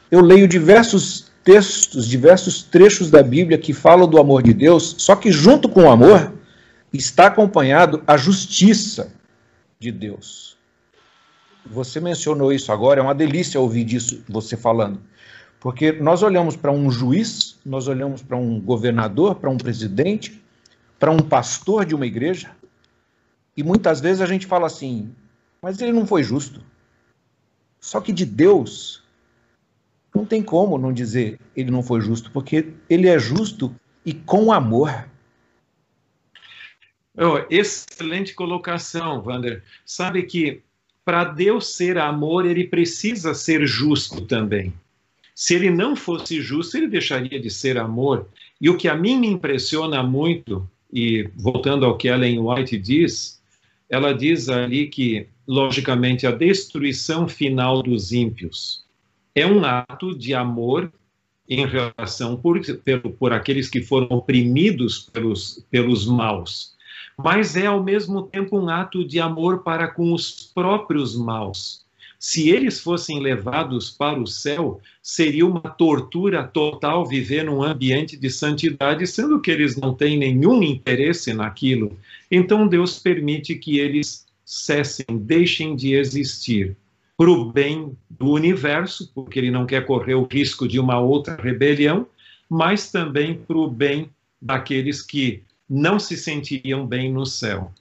[0.09, 5.15] eu leio diversos textos, diversos trechos da Bíblia que falam do amor de Deus, só
[5.15, 6.33] que junto com o amor
[6.93, 9.11] está acompanhado a justiça
[9.79, 10.50] de Deus.
[11.65, 15.01] Você mencionou isso agora, é uma delícia ouvir disso você falando.
[15.59, 20.41] Porque nós olhamos para um juiz, nós olhamos para um governador, para um presidente,
[20.97, 22.51] para um pastor de uma igreja,
[23.55, 25.13] e muitas vezes a gente fala assim,
[25.61, 26.63] mas ele não foi justo.
[27.79, 29.03] Só que de Deus,
[30.13, 34.51] não tem como não dizer ele não foi justo, porque ele é justo e com
[34.51, 35.07] amor.
[37.17, 39.63] Oh, excelente colocação, Wander.
[39.85, 40.63] Sabe que
[41.03, 44.73] para Deus ser amor, ele precisa ser justo também.
[45.33, 48.27] Se ele não fosse justo, ele deixaria de ser amor.
[48.59, 53.41] E o que a mim me impressiona muito, e voltando ao que Ellen White diz,
[53.89, 58.85] ela diz ali que, logicamente, a destruição final dos ímpios
[59.33, 60.91] é um ato de amor
[61.47, 66.75] em relação por, por, por aqueles que foram oprimidos pelos, pelos maus,
[67.23, 71.81] mas é ao mesmo tempo um ato de amor para com os próprios maus.
[72.19, 78.29] Se eles fossem levados para o céu, seria uma tortura total viver num ambiente de
[78.29, 81.97] santidade, sendo que eles não têm nenhum interesse naquilo.
[82.29, 86.77] Então Deus permite que eles cessem, deixem de existir
[87.17, 91.35] para o bem do universo, porque ele não quer correr o risco de uma outra
[91.35, 92.05] rebelião,
[92.47, 94.09] mas também para o bem
[94.39, 95.41] daqueles que
[95.73, 97.71] não se sentiriam bem no céu.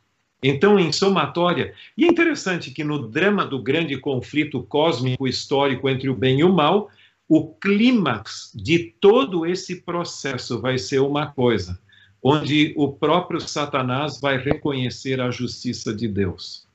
[0.41, 6.09] Então, em somatória, e é interessante que no drama do grande conflito cósmico histórico entre
[6.09, 6.89] o bem e o mal,
[7.29, 11.79] o clímax de todo esse processo vai ser uma coisa,
[12.23, 16.67] onde o próprio Satanás vai reconhecer a justiça de Deus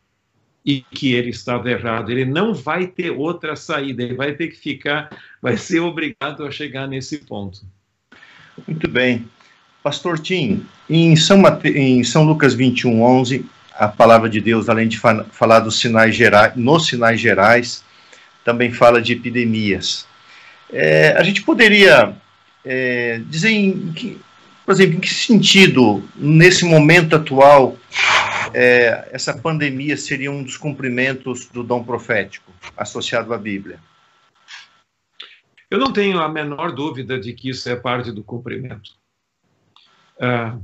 [0.65, 2.11] e que ele estava errado.
[2.11, 5.09] Ele não vai ter outra saída, ele vai ter que ficar,
[5.41, 7.61] vai ser obrigado a chegar nesse ponto.
[8.67, 9.25] Muito bem.
[9.85, 11.69] Pastor Tim, em São, Mate...
[11.69, 16.15] em São Lucas 21, 11, a palavra de Deus, além de fa falar dos sinais
[16.15, 17.83] gerais, nos sinais gerais,
[18.43, 20.07] também fala de epidemias.
[20.73, 22.15] É, a gente poderia
[22.65, 24.19] é, dizer, em que,
[24.65, 27.77] por exemplo, em que sentido, nesse momento atual,
[28.55, 33.79] é, essa pandemia seria um dos cumprimentos do dom profético associado à Bíblia?
[35.69, 39.04] Eu não tenho a menor dúvida de que isso é parte do cumprimento.
[40.19, 40.57] Ah,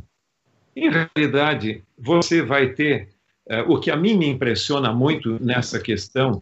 [0.75, 3.09] em realidade, você vai ter
[3.49, 6.41] ah, o que a mim me impressiona muito nessa questão.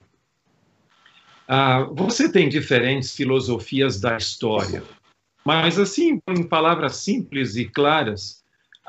[1.48, 4.84] Ah, você tem diferentes filosofias da história,
[5.44, 8.40] mas assim, em palavras simples e claras,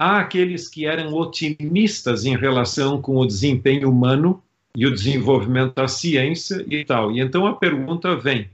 [0.00, 4.42] Há aqueles que eram otimistas em relação com o desempenho humano
[4.74, 7.12] e o desenvolvimento da ciência e tal.
[7.12, 8.48] E então a pergunta vem: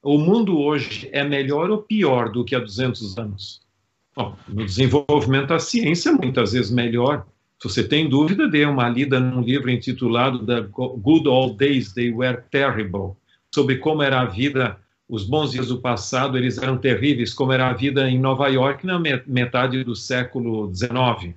[0.00, 3.60] o mundo hoje é melhor ou pior do que há 200 anos?
[4.16, 7.26] Bom, no desenvolvimento da ciência, muitas vezes melhor.
[7.60, 12.12] Se você tem dúvida, dê uma lida num livro intitulado The Good Old Days They
[12.12, 13.12] Were Terrible,
[13.52, 17.68] sobre como era a vida os bons dias do passado eles eram terríveis, como era
[17.68, 21.34] a vida em Nova York na metade do século XIX.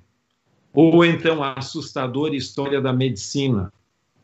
[0.72, 3.72] Ou então a assustadora história da medicina.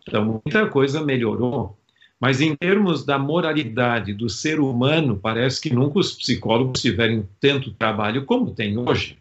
[0.07, 1.77] Então, muita coisa melhorou,
[2.21, 7.73] Mas em termos da moralidade do ser humano, parece que nunca os psicólogos tiveram tanto
[7.73, 9.19] trabalho como tem hoje.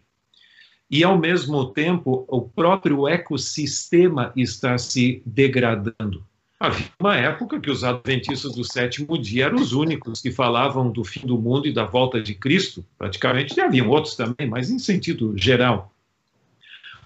[0.90, 6.24] E, ao mesmo tempo, o próprio ecossistema está se degradando.
[6.60, 11.04] Havia uma época que os adventistas do sétimo dia eram os únicos que falavam do
[11.04, 12.84] fim do mundo e da volta de Cristo.
[12.96, 15.93] Praticamente haviam outros também, mas em sentido geral.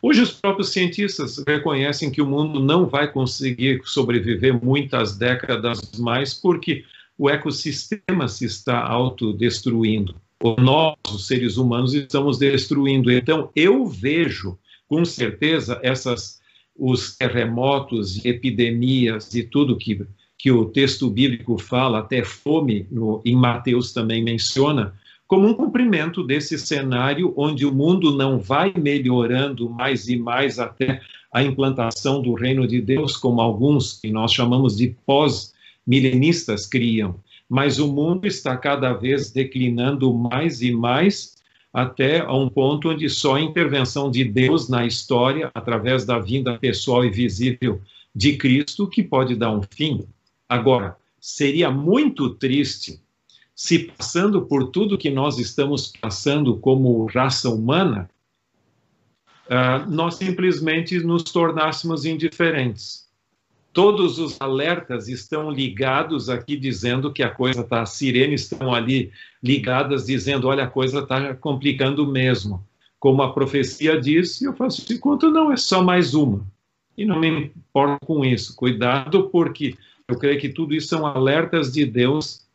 [0.00, 6.34] Hoje, os próprios cientistas reconhecem que o mundo não vai conseguir sobreviver muitas décadas mais,
[6.34, 6.84] porque
[7.16, 10.14] o ecossistema se está autodestruindo.
[10.58, 13.10] Nós, os seres humanos, estamos destruindo.
[13.10, 14.56] Então, eu vejo,
[14.88, 16.38] com certeza, essas
[16.78, 20.06] os terremotos, epidemias e tudo que,
[20.38, 24.94] que o texto bíblico fala, até fome, no, em Mateus também menciona,
[25.28, 31.02] como um cumprimento desse cenário onde o mundo não vai melhorando mais e mais até
[31.30, 37.78] a implantação do reino de Deus, como alguns que nós chamamos de pós-milenistas criam, mas
[37.78, 41.36] o mundo está cada vez declinando mais e mais
[41.74, 46.56] até a um ponto onde só a intervenção de Deus na história, através da vinda
[46.56, 47.82] pessoal e visível
[48.14, 50.06] de Cristo, que pode dar um fim.
[50.48, 52.98] Agora, seria muito triste
[53.58, 58.08] se passando por tudo que nós estamos passando como raça humana,
[59.46, 63.08] uh, nós simplesmente nos tornássemos indiferentes.
[63.72, 69.10] Todos os alertas estão ligados aqui dizendo que a coisa está, as sirenes estão ali
[69.42, 72.64] ligadas dizendo, olha, a coisa está complicando mesmo.
[73.00, 76.46] Como a profecia diz, eu faço de conta, não, é só mais uma.
[76.96, 78.54] E não me importo com isso.
[78.54, 82.46] Cuidado, porque eu creio que tudo isso são alertas de Deus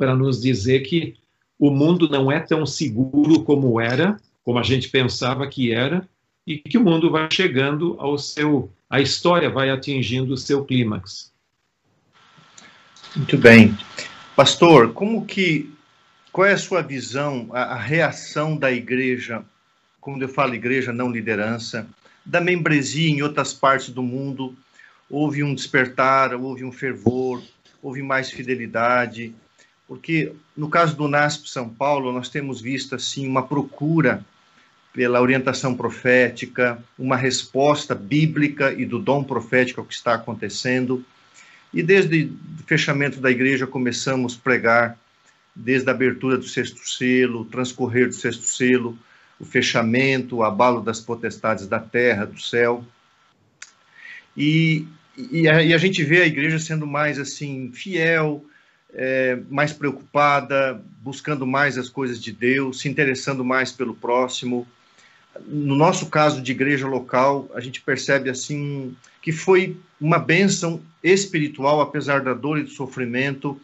[0.00, 1.14] para nos dizer que
[1.58, 6.08] o mundo não é tão seguro como era, como a gente pensava que era,
[6.46, 11.30] e que o mundo vai chegando ao seu, a história vai atingindo o seu clímax.
[13.14, 13.76] Muito bem.
[14.34, 15.70] Pastor, como que,
[16.32, 19.44] qual é a sua visão, a, a reação da igreja,
[20.00, 21.86] quando eu falo igreja, não liderança,
[22.24, 24.56] da membresia em outras partes do mundo?
[25.10, 27.42] Houve um despertar, houve um fervor,
[27.82, 29.34] houve mais fidelidade,
[29.90, 34.24] porque no caso do NASP São Paulo, nós temos visto assim uma procura
[34.92, 41.04] pela orientação profética, uma resposta bíblica e do dom profético ao que está acontecendo.
[41.74, 42.30] E desde
[42.60, 44.96] o fechamento da igreja começamos a pregar,
[45.56, 48.96] desde a abertura do sexto selo, o transcorrer do sexto selo,
[49.40, 52.84] o fechamento, o abalo das potestades da terra, do céu.
[54.36, 54.86] E,
[55.18, 58.44] e, a, e a gente vê a igreja sendo mais assim fiel,
[58.94, 64.66] é, mais preocupada, buscando mais as coisas de Deus, se interessando mais pelo próximo.
[65.46, 71.80] No nosso caso de igreja local, a gente percebe assim que foi uma bênção espiritual,
[71.80, 73.60] apesar da dor e do sofrimento,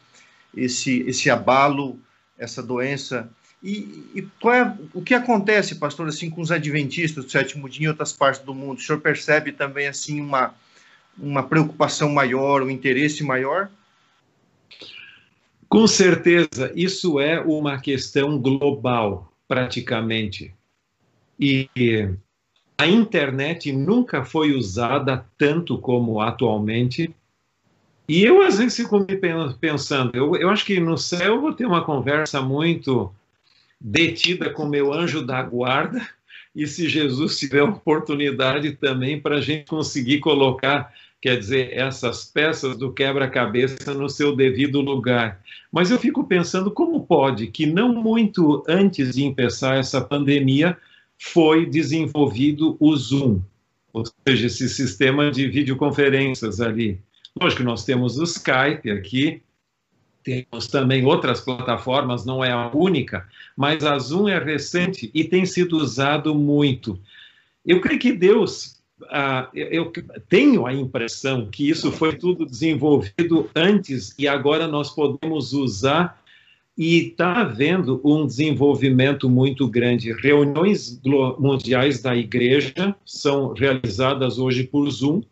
[0.56, 1.98] esse, esse abalo,
[2.38, 3.28] essa doença.
[3.62, 7.88] E, e é, o que acontece, pastor, assim, com os adventistas do sétimo dia em
[7.88, 8.78] outras partes do mundo?
[8.78, 10.54] O senhor percebe também assim uma,
[11.18, 13.68] uma preocupação maior, um interesse maior?
[15.68, 20.54] Com certeza, isso é uma questão global, praticamente.
[21.38, 21.68] E
[22.78, 27.14] a internet nunca foi usada tanto como atualmente.
[28.08, 29.16] E eu, às vezes, fico me
[29.60, 33.12] pensando, eu, eu acho que no céu eu vou ter uma conversa muito
[33.80, 36.06] detida com meu anjo da guarda,
[36.56, 40.92] e se Jesus tiver oportunidade também para a gente conseguir colocar
[41.26, 45.40] quer dizer, essas peças do quebra-cabeça no seu devido lugar.
[45.72, 50.76] Mas eu fico pensando como pode que não muito antes de começar essa pandemia
[51.18, 53.40] foi desenvolvido o Zoom,
[53.92, 57.00] ou seja, esse sistema de videoconferências ali.
[57.40, 59.42] Lógico que nós temos o Skype aqui,
[60.26, 65.46] temos também outras plataformas, não é a única, mas a Zoom é recente e tem
[65.46, 66.98] sido usado muito.
[67.64, 68.76] Eu creio que Deus
[69.10, 69.92] ah, eu
[70.28, 76.20] tenho a impressão que isso foi tudo desenvolvido antes e agora nós podemos usar
[76.76, 80.12] e está havendo um desenvolvimento muito grande.
[80.12, 81.00] Reuniões
[81.38, 85.22] mundiais da igreja são realizadas hoje por Zoom,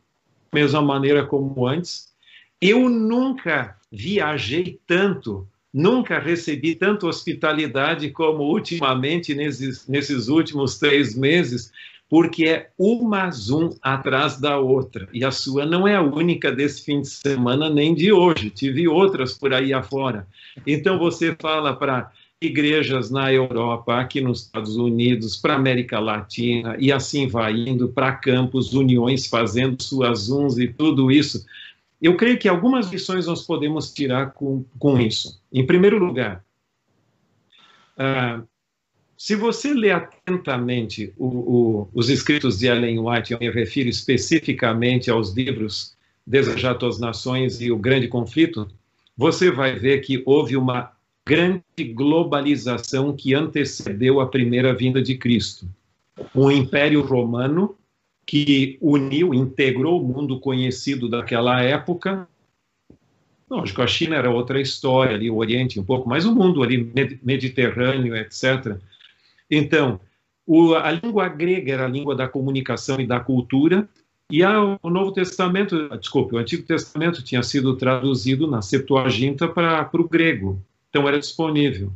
[0.53, 2.15] mesma maneira como antes.
[2.61, 11.73] Eu nunca viajei tanto, nunca recebi tanta hospitalidade como ultimamente nesses, nesses últimos três meses
[12.09, 15.09] porque é uma Zoom atrás da outra.
[15.13, 18.51] E a sua não é a única desse fim de semana, nem de hoje.
[18.51, 20.27] Tive outras por aí afora.
[20.67, 26.93] Então, você fala para igrejas na Europa, aqui nos Estados Unidos, para América Latina, e
[26.93, 31.45] assim vai indo para campos, uniões fazendo suas Zooms e tudo isso.
[32.07, 35.41] Eu creio que algumas lições nós podemos tirar com, com isso.
[35.51, 36.45] Em primeiro lugar,
[37.97, 38.47] uh,
[39.17, 45.11] se você lê atentamente o, o, os escritos de Ellen White, eu me refiro especificamente
[45.11, 45.97] aos livros
[46.27, 48.69] Desejar as Nações e O Grande Conflito,
[49.17, 50.93] você vai ver que houve uma
[51.27, 55.67] grande globalização que antecedeu a primeira vinda de Cristo.
[56.35, 57.77] O Império Romano,
[58.27, 62.27] que uniu, integrou o mundo conhecido daquela época.
[63.49, 66.91] Lógico, a China era outra história, ali, o Oriente um pouco, mas o mundo ali,
[67.23, 68.79] Mediterrâneo, etc.
[69.51, 70.01] Então,
[70.47, 73.89] o, a língua grega era a língua da comunicação e da cultura,
[74.31, 79.89] e a, o Novo Testamento, desculpe, o Antigo Testamento tinha sido traduzido na Septuaginta para
[79.93, 81.93] o grego, então era disponível.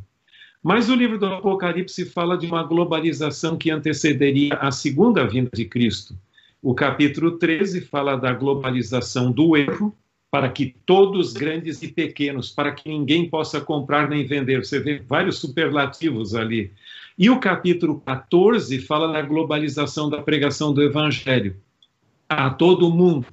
[0.61, 5.65] Mas o livro do Apocalipse fala de uma globalização que antecederia a segunda vinda de
[5.65, 6.15] Cristo.
[6.61, 9.95] O capítulo 13 fala da globalização do erro,
[10.29, 14.63] para que todos, grandes e pequenos, para que ninguém possa comprar nem vender.
[14.63, 16.71] Você vê vários superlativos ali.
[17.17, 21.55] E o capítulo 14 fala da globalização da pregação do evangelho
[22.27, 23.25] a todo mundo,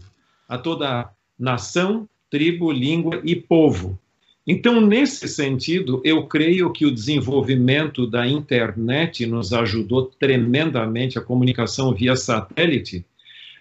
[0.48, 3.98] a toda nação, tribo, língua e povo.
[4.46, 11.92] Então, nesse sentido, eu creio que o desenvolvimento da internet nos ajudou tremendamente a comunicação
[11.92, 13.04] via satélite.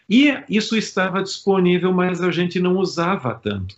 [0.08, 3.76] E isso estava disponível, mas a gente não usava tanto.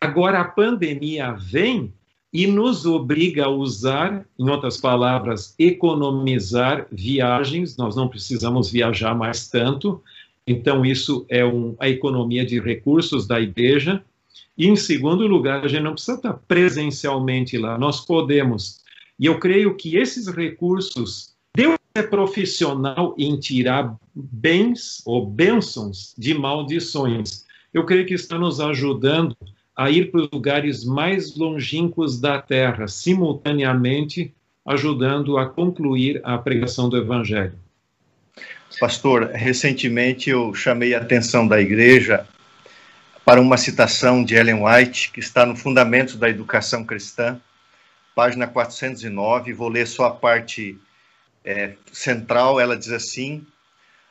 [0.00, 1.92] Agora a pandemia vem
[2.32, 7.76] e nos obriga a usar, em outras palavras, economizar viagens.
[7.76, 10.02] Nós não precisamos viajar mais tanto,
[10.46, 14.02] então isso é um, a economia de recursos da igreja.
[14.56, 18.80] E em segundo lugar, a gente não precisa estar presencialmente lá, nós podemos.
[19.18, 26.34] E eu creio que esses recursos, Deus é profissional em tirar bens ou bênçãos de
[26.34, 27.44] maldições.
[27.72, 29.36] Eu creio que está nos ajudando
[29.74, 34.34] a ir para os lugares mais longínquos da terra, simultaneamente
[34.66, 37.54] ajudando a concluir a pregação do Evangelho.
[38.80, 42.26] Pastor, recentemente eu chamei a atenção da igreja
[43.26, 47.40] para uma citação de Ellen White, que está no Fundamentos da Educação Cristã,
[48.14, 50.78] página 409, vou ler só a parte
[51.44, 52.60] é, central.
[52.60, 53.44] Ela diz assim: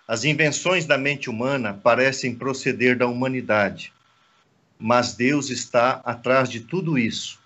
[0.05, 3.93] As invenções da mente humana parecem proceder da humanidade,
[4.77, 7.39] mas Deus está atrás de tudo isso.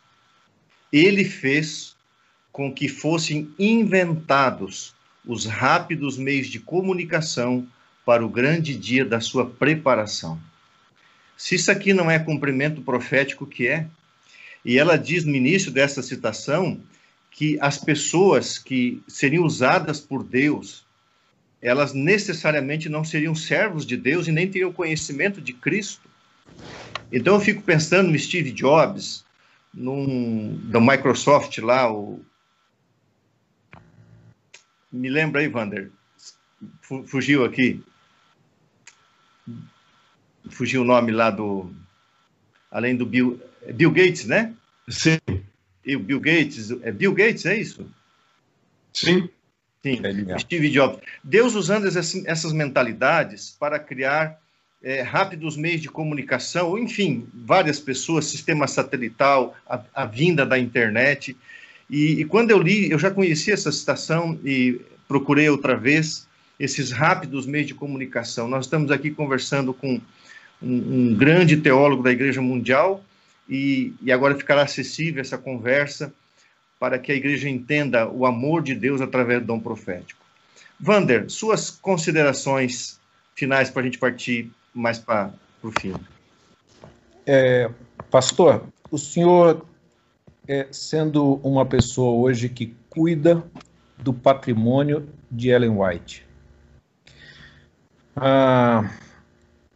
[0.92, 1.96] Ele fez
[2.52, 7.68] com que fossem inventados os rápidos meios de comunicação
[8.04, 10.49] para o grande dia da sua preparação.
[11.40, 13.88] Se isso aqui não é cumprimento profético, que é?
[14.66, 16.78] E ela diz no início dessa citação
[17.32, 20.86] que as pessoas que seriam usadas por Deus,
[21.62, 26.10] elas necessariamente não seriam servos de Deus e nem teriam conhecimento de Cristo.
[27.10, 29.24] Então eu fico pensando no Steve Jobs,
[29.74, 32.20] num, da Microsoft lá, o...
[34.92, 35.90] me lembra aí, Vander,
[37.06, 37.82] fugiu aqui,
[40.50, 41.72] fugiu o nome lá do,
[42.72, 43.40] além do Bill,
[43.74, 44.54] Bill Gates, né?
[44.88, 45.20] Sim.
[45.86, 47.90] E o Bill Gates, é Bill Gates, é isso?
[48.94, 49.30] Sim.
[49.82, 50.02] Sim,
[50.40, 51.00] Steve Jobs.
[51.24, 54.38] Deus usando essas, essas mentalidades para criar
[54.84, 61.36] é, rápidos meios de comunicação, enfim, várias pessoas, sistema satelital, a, a vinda da internet.
[61.90, 66.28] E, e, quando eu li, eu já conhecia essa citação e procurei outra vez
[66.60, 68.48] esses rápidos meios de comunicação.
[68.48, 70.00] Nós estamos aqui conversando com
[70.62, 73.04] um, um grande teólogo da Igreja Mundial
[73.48, 76.14] e, e agora ficará acessível essa conversa
[76.80, 80.20] para que a igreja entenda o amor de Deus através do dom profético.
[80.80, 83.00] Vander, suas considerações
[83.36, 85.94] finais para a gente partir mais para o fim.
[87.26, 87.70] É,
[88.10, 89.66] pastor, o senhor,
[90.48, 93.44] é, sendo uma pessoa hoje que cuida
[93.98, 96.26] do patrimônio de Ellen White,
[98.16, 98.90] ah,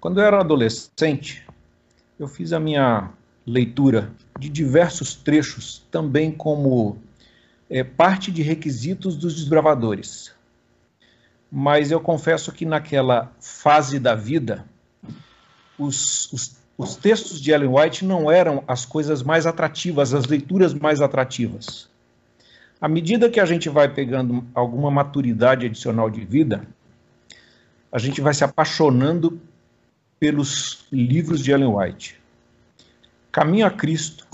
[0.04, 1.48] quando eu era adolescente,
[2.20, 3.10] eu fiz a minha
[3.48, 6.98] leitura de diversos trechos, também como
[7.70, 10.36] é, parte de requisitos dos desbravadores.
[11.50, 14.66] Mas eu confesso que naquela fase da vida,
[15.80, 20.74] os, os, os textos de Ellen White não eram as coisas mais atrativas, as leituras
[20.74, 21.90] mais atrativas.
[22.82, 26.68] À medida que a gente vai pegando alguma maturidade adicional de vida,
[27.90, 29.40] a gente vai se apaixonando
[30.24, 32.18] pelos livros de Ellen White.
[33.30, 34.26] Caminho a Cristo,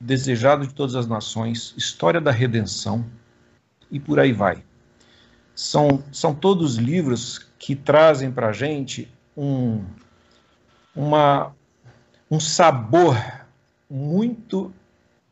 [0.00, 3.06] Desejado de Todas as Nações, História da Redenção
[3.88, 4.64] e por aí vai.
[5.54, 9.84] São, são todos livros que trazem para a gente um,
[10.92, 11.54] uma,
[12.28, 13.16] um sabor
[13.88, 14.74] muito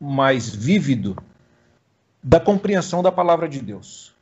[0.01, 1.17] mais vívido
[2.23, 4.15] da compreensão da palavra de Deus.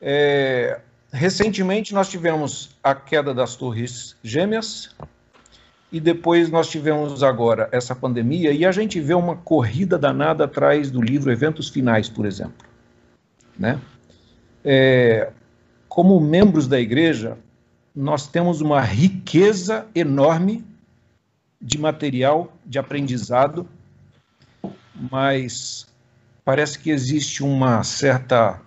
[0.00, 0.80] É,
[1.12, 4.94] recentemente nós tivemos a queda das torres gêmeas
[5.90, 10.90] e depois nós tivemos agora essa pandemia e a gente vê uma corrida danada atrás
[10.90, 12.66] do livro Eventos Finais, por exemplo,
[13.58, 13.80] né?
[14.64, 15.30] É,
[15.88, 17.38] como membros da igreja,
[17.94, 20.64] nós temos uma riqueza enorme
[21.60, 23.66] de material de aprendizado,
[25.10, 25.86] mas
[26.44, 28.60] parece que existe uma certa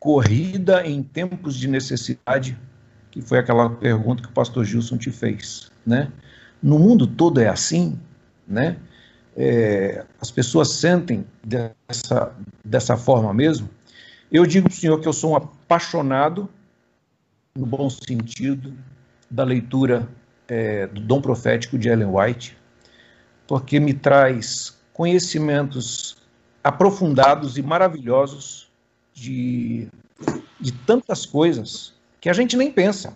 [0.00, 2.58] corrida em tempos de necessidade,
[3.10, 6.10] que foi aquela pergunta que o pastor Gilson te fez, né?
[6.62, 8.00] No mundo todo é assim,
[8.48, 8.78] né?
[9.36, 12.34] É, as pessoas sentem dessa,
[12.64, 13.68] dessa forma mesmo.
[14.32, 16.48] Eu digo para o senhor que eu sou um apaixonado,
[17.54, 18.74] no bom sentido,
[19.30, 20.08] da leitura
[20.48, 22.56] é, do dom profético de Ellen White,
[23.46, 26.16] porque me traz conhecimentos
[26.62, 28.69] aprofundados e maravilhosos
[29.20, 29.88] de,
[30.58, 33.14] de tantas coisas que a gente nem pensa.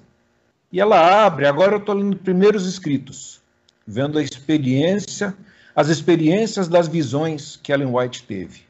[0.70, 3.40] E ela abre, agora eu estou lendo primeiros escritos,
[3.86, 5.34] vendo a experiência,
[5.74, 8.62] as experiências das visões que Ellen White teve.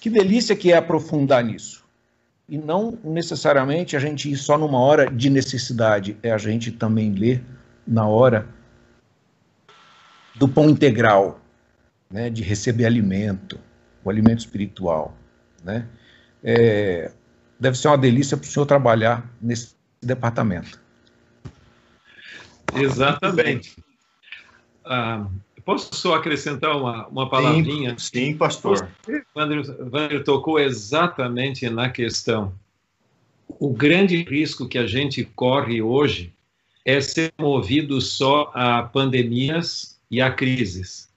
[0.00, 1.82] Que delícia que é aprofundar nisso
[2.48, 7.12] e não necessariamente a gente ir só numa hora de necessidade, é a gente também
[7.12, 7.42] ler
[7.86, 8.46] na hora
[10.34, 11.40] do pão integral,
[12.10, 13.58] né, de receber alimento,
[14.04, 15.16] o alimento espiritual,
[15.64, 15.86] né?
[16.42, 17.10] É,
[17.58, 20.80] deve ser uma delícia para o senhor trabalhar nesse departamento.
[22.74, 23.76] Exatamente.
[24.84, 25.26] Ah,
[25.64, 27.90] posso só acrescentar uma, uma palavrinha?
[27.98, 28.88] Sim, sim pastor.
[29.06, 32.54] O Wander tocou exatamente na questão.
[33.46, 36.32] O grande risco que a gente corre hoje
[36.84, 41.11] é ser movido só a pandemias e a crises.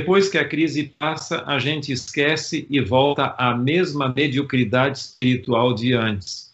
[0.00, 5.92] Depois que a crise passa, a gente esquece e volta à mesma mediocridade espiritual de
[5.92, 6.50] antes.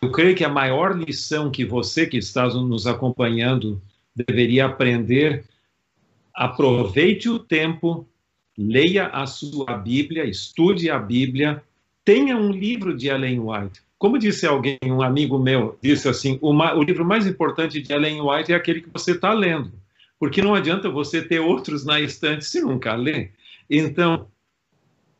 [0.00, 3.78] Eu creio que a maior lição que você que está nos acompanhando
[4.16, 5.44] deveria aprender,
[6.34, 8.08] aproveite o tempo,
[8.56, 11.62] leia a sua Bíblia, estude a Bíblia,
[12.02, 13.82] tenha um livro de Ellen White.
[13.98, 18.50] Como disse alguém, um amigo meu, disse assim: o, livro mais importante de Ellen White
[18.50, 19.72] é aquele que você está lendo,
[20.22, 23.32] porque não adianta você ter outros na estante se nunca ler.
[23.68, 24.28] Então,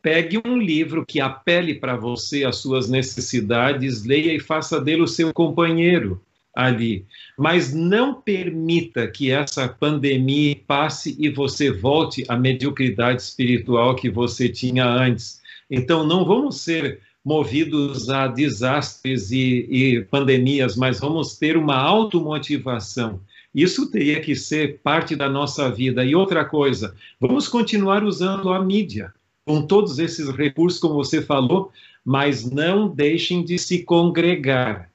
[0.01, 5.07] pegue um livro que apele para você as suas necessidades, leia e faça dele o
[5.07, 6.21] seu companheiro
[6.55, 7.05] ali.
[7.37, 14.47] Mas não permita que essa pandemia passe e você volte à mediocridade espiritual que você
[14.47, 15.41] tinha antes.
[15.69, 23.19] Então, não vamos ser movidos a desastres e, e pandemias, mas vamos ter uma automotivação.
[23.53, 26.03] Isso teria que ser parte da nossa vida.
[26.03, 29.13] E outra coisa, vamos continuar usando a mídia,
[29.45, 31.71] com todos esses recursos, como você falou,
[32.03, 34.89] mas não deixem de se congregar.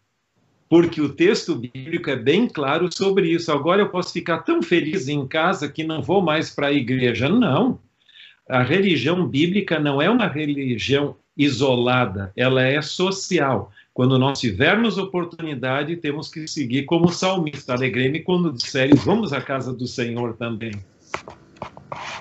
[0.68, 3.50] Porque o texto bíblico é bem claro sobre isso.
[3.50, 7.28] Agora eu posso ficar tão feliz em casa que não vou mais para a igreja.
[7.28, 7.78] Não.
[8.48, 13.70] A religião bíblica não é uma religião isolada, ela é social.
[13.99, 17.72] Quando nós tivermos oportunidade, temos que seguir como salmista.
[17.72, 20.70] Alegrei-me quando disserem, vamos à casa do Senhor também.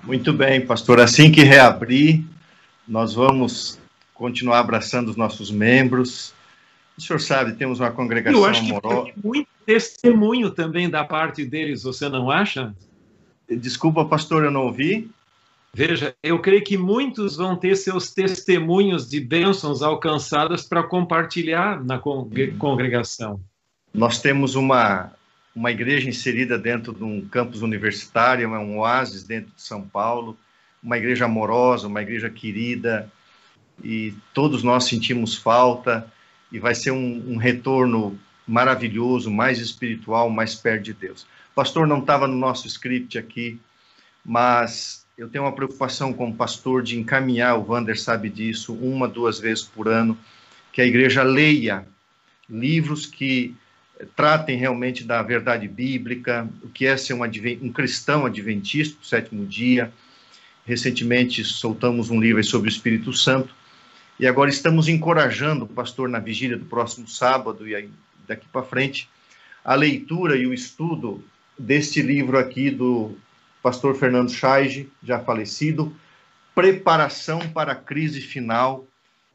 [0.02, 1.00] Muito bem, pastor.
[1.00, 2.26] Assim que reabrir,
[2.88, 3.80] nós vamos
[4.16, 6.34] continuar abraçando os nossos membros.
[6.98, 8.66] O senhor sabe, temos uma congregação amorosa.
[8.66, 12.76] Eu acho que tem muito testemunho também da parte deles, você não acha?
[13.48, 15.12] Desculpa, pastor, eu não ouvi.
[15.78, 22.00] Veja, eu creio que muitos vão ter seus testemunhos de bênçãos alcançadas para compartilhar na
[22.00, 23.40] congregação.
[23.94, 25.12] Nós temos uma,
[25.56, 30.36] uma igreja inserida dentro de um campus universitário, é um oásis dentro de São Paulo,
[30.82, 33.12] uma igreja amorosa, uma igreja querida,
[33.84, 36.12] e todos nós sentimos falta,
[36.52, 41.22] e vai ser um, um retorno maravilhoso, mais espiritual, mais perto de Deus.
[41.52, 43.60] O pastor não estava no nosso script aqui,
[44.26, 49.40] mas eu tenho uma preocupação como pastor de encaminhar, o Wander sabe disso, uma, duas
[49.40, 50.16] vezes por ano,
[50.72, 51.88] que a igreja leia
[52.48, 53.56] livros que
[54.16, 59.44] tratem realmente da verdade bíblica, o que é ser um, um cristão adventista do sétimo
[59.44, 59.92] dia.
[60.66, 63.56] Recentemente soltamos um livro sobre o Espírito Santo
[64.20, 67.90] e agora estamos encorajando o pastor na vigília do próximo sábado e aí,
[68.28, 69.10] daqui para frente
[69.66, 71.24] a leitura e o estudo
[71.58, 73.18] deste livro aqui do
[73.62, 75.96] pastor Fernando Chaige, já falecido,
[76.54, 78.88] Preparação para a Crise Final,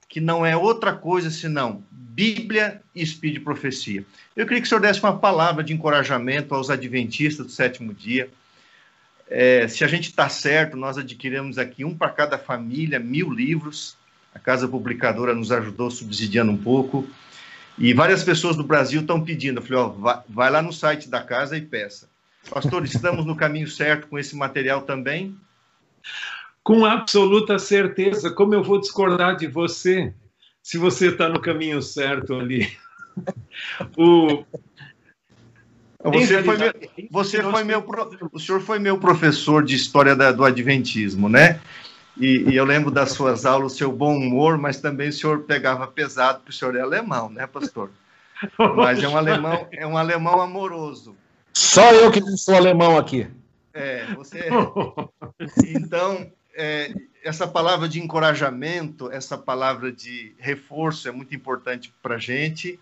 [0.08, 4.04] que não é outra coisa senão Bíblia e Espírito de Profecia.
[4.36, 8.28] Eu queria que o senhor desse uma palavra de encorajamento aos adventistas do sétimo dia.
[9.30, 13.96] É, se a gente está certo, nós adquirimos aqui um para cada família, mil livros.
[14.34, 17.08] A Casa Publicadora nos ajudou subsidiando um pouco.
[17.78, 19.58] E várias pessoas do Brasil estão pedindo.
[19.58, 22.11] Eu falei, ó, vai, vai lá no site da casa e peça.
[22.50, 25.36] Pastor, estamos no caminho certo com esse material também?
[26.62, 28.30] Com absoluta certeza.
[28.30, 30.14] Como eu vou discordar de você?
[30.62, 32.72] se você está no caminho certo ali.
[33.98, 34.44] o...
[36.04, 36.72] Você foi, meu,
[37.10, 37.84] você foi meu,
[38.32, 41.60] o senhor foi meu professor de história da, do Adventismo, né?
[42.18, 45.44] E, e, eu lembro das suas aulas, o seu bom humor, mas também o senhor
[45.44, 47.90] pegava pesado, porque o senhor é alemão, né, pastor?
[48.76, 51.16] Mas é um alemão, é um alemão amoroso.
[51.52, 53.26] Só eu que não sou alemão aqui.
[53.74, 54.48] É, você.
[55.66, 56.92] Então, é,
[57.24, 62.78] essa palavra de encorajamento, essa palavra de reforço é muito importante para a gente,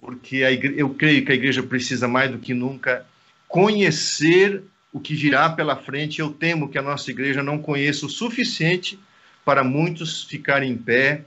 [0.00, 3.04] porque a igreja, eu creio que a igreja precisa mais do que nunca
[3.48, 4.62] conhecer
[4.92, 6.20] o que virá pela frente.
[6.20, 8.98] Eu temo que a nossa igreja não conheça o suficiente
[9.44, 11.24] para muitos ficarem em pé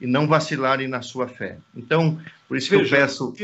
[0.00, 1.58] e não vacilarem na sua fé.
[1.76, 3.34] Então, por isso que eu peço.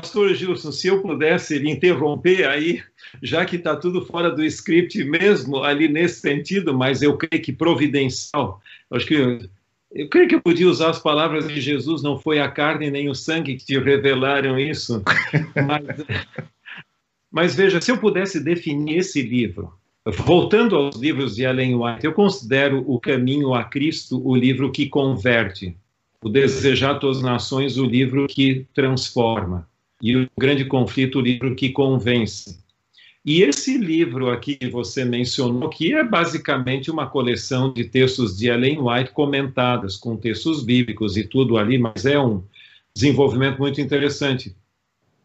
[0.00, 2.82] Pastor Gilson, se eu pudesse interromper aí,
[3.20, 7.52] já que está tudo fora do script mesmo, ali nesse sentido, mas eu creio que
[7.52, 8.60] providencial.
[8.92, 9.14] Acho que
[9.90, 13.08] eu creio que eu podia usar as palavras de Jesus, não foi a carne nem
[13.08, 15.02] o sangue que te revelaram isso.
[15.66, 16.06] Mas,
[17.30, 19.72] mas veja, se eu pudesse definir esse livro,
[20.06, 24.88] voltando aos livros de Ellen White, eu considero O Caminho a Cristo o livro que
[24.88, 25.76] converte,
[26.22, 29.68] o Desejar Todas as Nações o livro que transforma
[30.00, 32.58] e o grande conflito, o livro que convence.
[33.24, 38.48] E esse livro aqui que você mencionou, que é basicamente uma coleção de textos de
[38.48, 42.42] Ellen White comentadas, com textos bíblicos e tudo ali, mas é um
[42.94, 44.56] desenvolvimento muito interessante.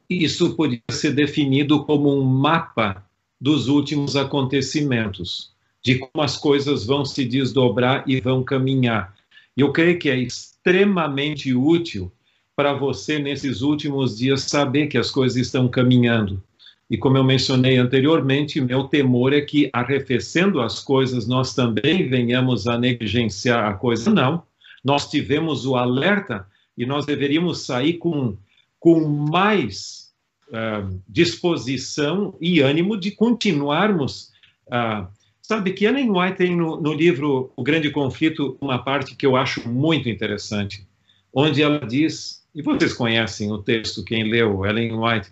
[0.10, 3.06] Isso poderia ser definido como um mapa
[3.40, 9.16] dos últimos acontecimentos, de como as coisas vão se desdobrar e vão caminhar.
[9.56, 12.12] Eu creio que é extremamente útil
[12.56, 16.42] para você, nesses últimos dias, saber que as coisas estão caminhando.
[16.90, 22.68] E como eu mencionei anteriormente, meu temor é que, arrefecendo as coisas, nós também venhamos
[22.68, 24.12] a negligenciar a coisa.
[24.12, 24.44] Não,
[24.84, 26.46] nós tivemos o alerta
[26.78, 28.38] e nós deveríamos sair com,
[28.80, 30.12] com mais
[30.50, 34.32] uh, disposição e ânimo de continuarmos.
[34.68, 35.08] Uh,
[35.42, 39.36] sabe que Ellen White tem no, no livro O Grande Conflito uma parte que eu
[39.36, 40.86] acho muito interessante,
[41.34, 45.32] onde ela diz e vocês conhecem o texto, quem leu, Ellen White,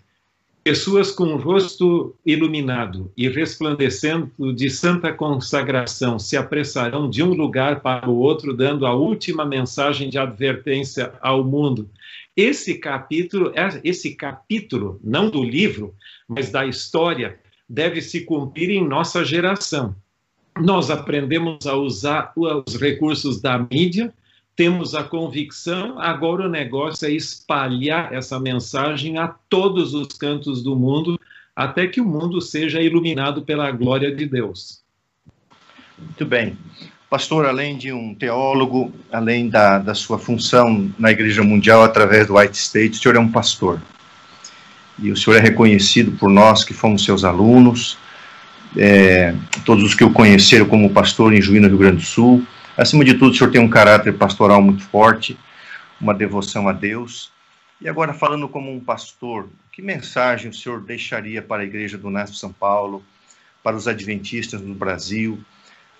[0.63, 8.09] pessoas com rosto iluminado e resplandecendo de santa consagração se apressarão de um lugar para
[8.09, 11.89] o outro, dando a última mensagem de advertência ao mundo.
[12.35, 13.51] Esse capítulo,
[13.83, 15.93] esse capítulo, não do livro,
[16.27, 19.95] mas da história, deve se cumprir em nossa geração.
[20.59, 24.13] Nós aprendemos a usar os recursos da mídia
[24.55, 30.75] temos a convicção, agora o negócio é espalhar essa mensagem a todos os cantos do
[30.75, 31.19] mundo,
[31.55, 34.81] até que o mundo seja iluminado pela glória de Deus.
[35.97, 36.57] Muito bem.
[37.09, 42.37] Pastor, além de um teólogo, além da, da sua função na Igreja Mundial através do
[42.37, 43.81] White State, o senhor é um pastor.
[44.97, 47.97] E o senhor é reconhecido por nós que fomos seus alunos,
[48.77, 49.35] é,
[49.65, 52.45] todos os que o conheceram como pastor em Juí, no Rio Grande do Sul,
[52.81, 55.37] Acima de tudo, o senhor tem um caráter pastoral muito forte,
[55.99, 57.31] uma devoção a Deus.
[57.79, 62.09] E agora, falando como um pastor, que mensagem o senhor deixaria para a Igreja do
[62.09, 63.05] Nasce São Paulo,
[63.61, 65.39] para os adventistas no Brasil,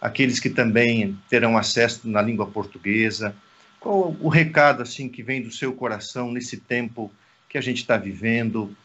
[0.02, 3.36] aqueles que também terão acesso na língua portuguesa?
[3.80, 7.12] Qual o recado assim que vem do seu coração nesse tempo
[7.48, 8.76] que a gente está vivendo?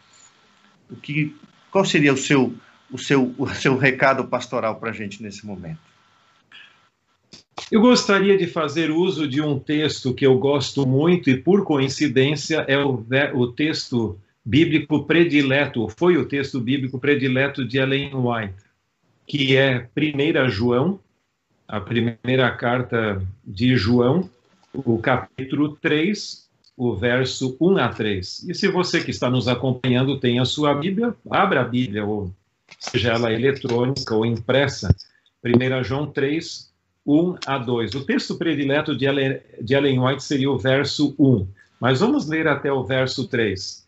[0.90, 1.34] O que,
[1.70, 2.54] qual seria o seu,
[2.92, 5.95] o seu, o seu recado pastoral para a gente nesse momento?
[7.70, 12.64] Eu gostaria de fazer uso de um texto que eu gosto muito e, por coincidência,
[12.68, 13.04] é o,
[13.34, 18.54] o texto bíblico predileto, foi o texto bíblico predileto de Ellen White,
[19.26, 21.00] que é 1 João,
[21.66, 24.30] a primeira carta de João,
[24.72, 26.46] o capítulo 3,
[26.76, 28.48] o verso 1 a 3.
[28.48, 32.32] E se você que está nos acompanhando tem a sua Bíblia, abra a Bíblia, ou
[32.78, 34.94] seja ela eletrônica ou impressa,
[35.44, 36.70] 1 João 3,
[37.06, 37.94] 1 a 2.
[37.94, 41.46] O texto predileto de Ellen, de Ellen White seria o verso 1,
[41.80, 43.86] mas vamos ler até o verso 3.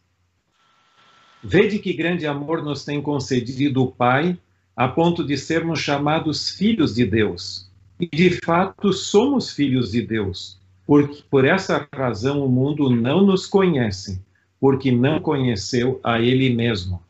[1.43, 4.39] Vede que grande amor nos tem concedido o Pai,
[4.77, 7.69] a ponto de sermos chamados filhos de Deus.
[8.01, 10.59] E de fato somos filhos de Deus.
[10.87, 14.23] Por, por essa razão o mundo não nos conhece,
[14.61, 17.03] porque não conheceu a Ele mesmo.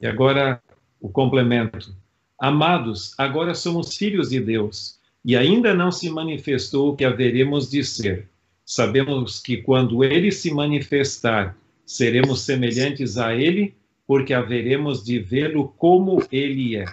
[0.00, 0.62] E agora
[1.00, 1.94] o complemento.
[2.38, 7.82] Amados, agora somos filhos de Deus, e ainda não se manifestou o que haveremos de
[7.82, 8.28] ser.
[8.64, 11.56] Sabemos que quando Ele se manifestar,
[11.86, 13.74] seremos semelhantes a Ele,
[14.06, 16.84] porque haveremos de vê-lo como Ele é.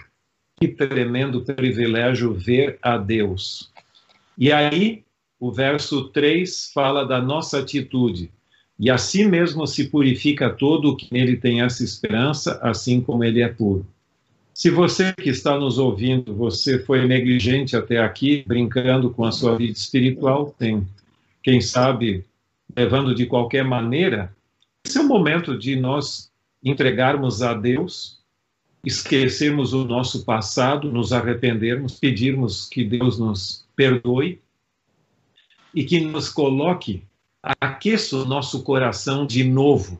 [0.59, 3.71] Que tremendo privilégio ver a Deus.
[4.37, 5.03] E aí,
[5.39, 8.31] o verso 3 fala da nossa atitude.
[8.79, 13.41] E assim mesmo se purifica todo o que nele tem essa esperança, assim como ele
[13.41, 13.85] é puro.
[14.61, 19.57] Se você que está nos ouvindo, você foi negligente até aqui, brincando com a sua
[19.57, 20.87] vida espiritual, tem,
[21.41, 22.23] quem sabe,
[22.77, 24.31] levando de qualquer maneira,
[24.85, 26.31] esse é o momento de nós
[26.63, 28.19] entregarmos a Deus,
[28.85, 34.39] esquecermos o nosso passado, nos arrependermos, pedirmos que Deus nos perdoe
[35.73, 37.03] e que nos coloque,
[37.59, 39.99] aqueça o nosso coração de novo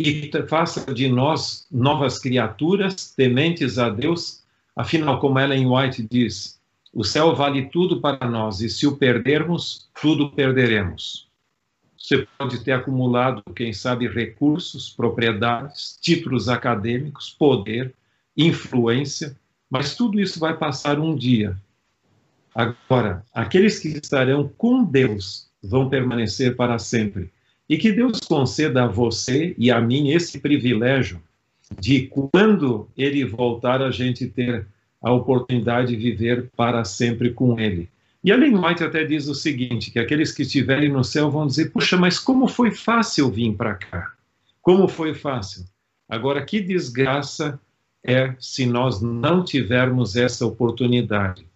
[0.00, 4.42] e faça de nós novas criaturas, tementes a Deus.
[4.74, 6.58] Afinal, como Ellen White diz,
[6.94, 11.28] o céu vale tudo para nós e se o perdermos, tudo perderemos.
[11.98, 17.94] Você pode ter acumulado, quem sabe, recursos, propriedades, títulos acadêmicos, poder,
[18.34, 19.36] influência,
[19.68, 21.58] mas tudo isso vai passar um dia.
[22.54, 27.30] Agora, aqueles que estarão com Deus vão permanecer para sempre.
[27.70, 31.22] E que Deus conceda a você e a mim esse privilégio
[31.78, 34.66] de, quando Ele voltar, a gente ter
[35.00, 37.88] a oportunidade de viver para sempre com Ele.
[38.24, 41.70] E Ellen White até diz o seguinte, que aqueles que estiverem no céu vão dizer,
[41.70, 44.14] puxa, mas como foi fácil vir para cá?
[44.60, 45.64] Como foi fácil?
[46.08, 47.60] Agora, que desgraça
[48.02, 51.46] é se nós não tivermos essa oportunidade,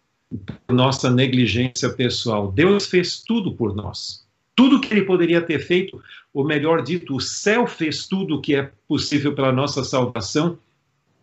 [0.70, 2.52] nossa negligência pessoal.
[2.52, 4.23] Deus fez tudo por nós
[4.56, 6.02] tudo que ele poderia ter feito,
[6.32, 10.58] ou melhor dito, o céu fez tudo o que é possível pela nossa salvação,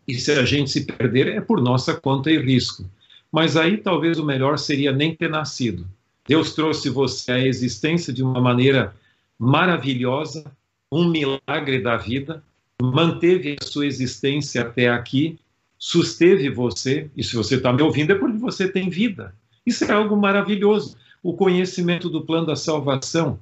[0.08, 2.84] e se a gente se perder é por nossa conta e risco.
[3.32, 5.88] Mas aí talvez o melhor seria nem ter nascido.
[6.28, 8.94] Deus trouxe você à existência de uma maneira
[9.40, 10.44] maravilhosa,
[10.92, 12.44] um milagre da vida,
[12.82, 15.40] manteve a sua existência até aqui,
[15.78, 19.34] susteve você, e se você está me ouvindo é porque você tem vida.
[19.66, 23.40] Isso é algo maravilhoso o conhecimento do plano da salvação.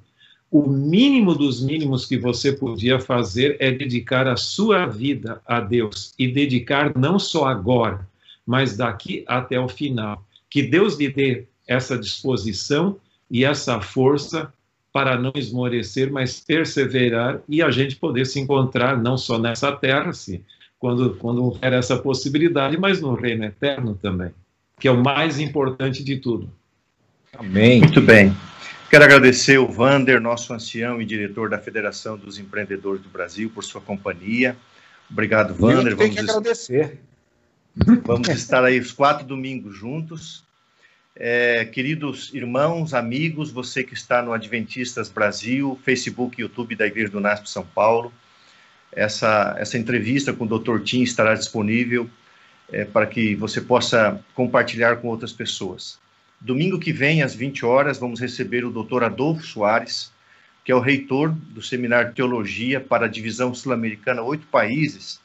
[0.51, 6.13] O mínimo dos mínimos que você podia fazer é dedicar a sua vida a Deus
[6.17, 8.07] e dedicar não só agora,
[8.45, 10.25] mas daqui até o final.
[10.49, 12.97] Que Deus lhe dê essa disposição
[13.29, 14.51] e essa força
[14.91, 20.11] para não esmorecer, mas perseverar e a gente poder se encontrar não só nessa terra,
[20.13, 20.43] se,
[20.79, 24.31] quando, quando houver essa possibilidade, mas no reino eterno também,
[24.79, 26.51] que é o mais importante de tudo.
[27.37, 27.81] Amém.
[27.81, 28.35] Muito bem.
[28.89, 33.63] Quero agradecer o Vander, nosso ancião e diretor da Federação dos Empreendedores do Brasil, por
[33.63, 34.57] sua companhia.
[35.09, 35.95] Obrigado, Vander.
[35.95, 36.99] Vamos que agradecer.
[38.03, 40.43] Vamos estar aí os quatro domingos juntos.
[41.15, 47.11] É, queridos irmãos, amigos, você que está no Adventistas Brasil, Facebook e YouTube da Igreja
[47.11, 48.11] do NASP São Paulo,
[48.91, 50.79] essa, essa entrevista com o Dr.
[50.81, 52.09] Tim estará disponível
[52.71, 55.99] é, para que você possa compartilhar com outras pessoas.
[56.41, 59.03] Domingo que vem, às 20 horas, vamos receber o Dr.
[59.03, 60.11] Adolfo Soares,
[60.63, 65.19] que é o reitor do Seminário de Teologia para a Divisão Sul-Americana, oito países,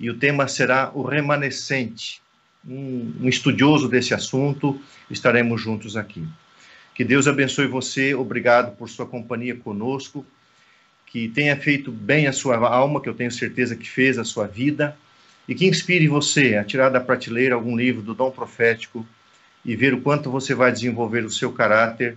[0.00, 2.22] e o tema será o remanescente.
[2.66, 4.80] Um, um estudioso desse assunto,
[5.10, 6.26] estaremos juntos aqui.
[6.94, 10.24] Que Deus abençoe você, obrigado por sua companhia conosco,
[11.04, 14.46] que tenha feito bem a sua alma, que eu tenho certeza que fez a sua
[14.46, 14.96] vida,
[15.46, 19.06] e que inspire você a tirar da prateleira algum livro do dom profético
[19.66, 22.16] e ver o quanto você vai desenvolver o seu caráter,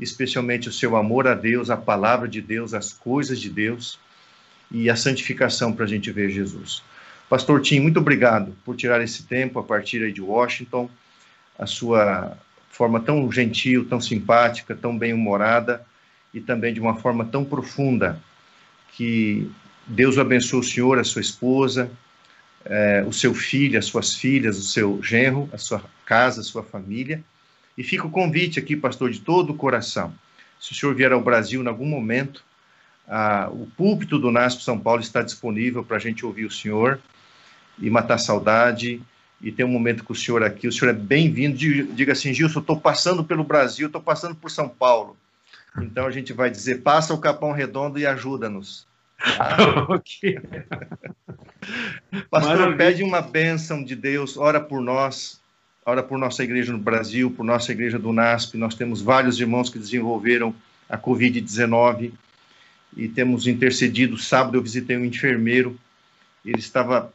[0.00, 3.98] especialmente o seu amor a Deus, a palavra de Deus, as coisas de Deus
[4.70, 6.82] e a santificação para a gente ver Jesus.
[7.28, 10.88] Pastor Tim, muito obrigado por tirar esse tempo a partir de Washington,
[11.58, 12.34] a sua
[12.70, 15.84] forma tão gentil, tão simpática, tão bem-humorada
[16.32, 18.18] e também de uma forma tão profunda.
[18.92, 19.50] Que
[19.86, 21.90] Deus abençoe o senhor, a sua esposa,
[22.68, 26.62] é, o seu filho, as suas filhas, o seu genro, a sua casa, a sua
[26.62, 27.22] família.
[27.76, 30.12] E fica o convite aqui, pastor, de todo o coração.
[30.60, 32.42] Se o senhor vier ao Brasil em algum momento,
[33.06, 36.98] ah, o púlpito do NASP São Paulo está disponível para a gente ouvir o senhor
[37.78, 39.00] e matar saudade
[39.40, 40.66] e ter um momento com o senhor aqui.
[40.66, 41.56] O senhor é bem-vindo.
[41.56, 45.16] Diga assim, Gilson, estou passando pelo Brasil, estou passando por São Paulo.
[45.78, 48.86] Então a gente vai dizer, passa o Capão Redondo e ajuda-nos.
[49.38, 49.86] Ah.
[49.92, 50.40] ok.
[52.30, 52.76] Pastor, Maravilha.
[52.76, 55.40] pede uma bênção de Deus, ora por nós,
[55.84, 58.56] ora por nossa igreja no Brasil, por nossa igreja do NASP.
[58.56, 60.54] Nós temos vários irmãos que desenvolveram
[60.88, 62.12] a Covid-19
[62.96, 64.16] e temos intercedido.
[64.16, 65.78] Sábado eu visitei um enfermeiro,
[66.44, 67.12] ele estava.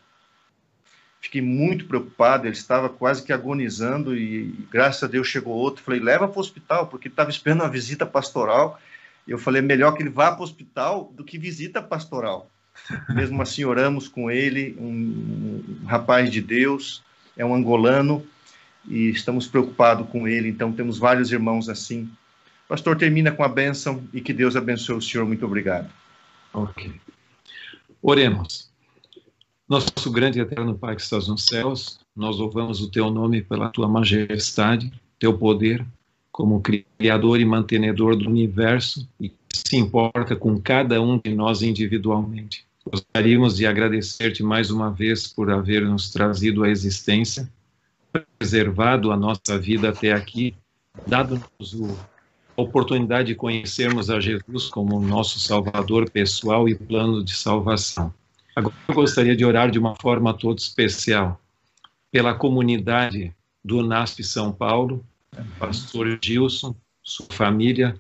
[1.20, 5.84] Fiquei muito preocupado, ele estava quase que agonizando e, graças a Deus chegou outro.
[5.84, 8.80] Falei, leva para o hospital, porque estava esperando uma visita pastoral.
[9.28, 12.51] Eu falei, melhor que ele vá para o hospital do que visita pastoral.
[13.10, 17.04] Mesmo assim, oramos com ele, um, um rapaz de Deus,
[17.38, 18.26] é um angolano,
[18.88, 20.50] e estamos preocupados com ele.
[20.50, 22.10] Então, temos vários irmãos assim
[22.72, 25.28] Pastor, termina com a bênção e que Deus abençoe o senhor.
[25.28, 25.92] Muito obrigado.
[26.54, 26.90] Ok.
[28.02, 28.72] Oremos.
[29.68, 33.68] Nosso grande e eterno Pai que estás nos céus, nós louvamos o teu nome pela
[33.72, 35.86] tua majestade, teu poder,
[36.32, 42.66] como Criador e mantenedor do universo e se importa com cada um de nós individualmente.
[42.86, 47.50] Gostaríamos de agradecer-te mais uma vez por haver nos trazido à existência,
[48.38, 50.56] preservado a nossa vida até aqui,
[51.08, 51.96] dado-nos o
[52.56, 58.14] oportunidade de conhecermos a Jesus como nosso Salvador pessoal e plano de salvação.
[58.56, 61.40] Agora eu gostaria de orar de uma forma toda especial
[62.12, 63.34] pela comunidade
[63.64, 65.06] do NASP São Paulo,
[65.58, 67.98] pastor Gilson, sua família,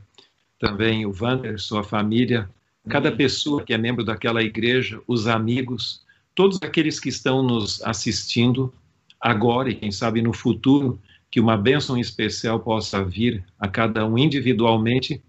[0.62, 2.48] também o Vander, sua família,
[2.88, 6.04] cada pessoa que é membro daquela igreja, os amigos,
[6.36, 8.72] todos aqueles que estão nos assistindo
[9.20, 11.00] agora e quem sabe no futuro,
[11.32, 15.20] que uma bênção especial possa vir a cada um individualmente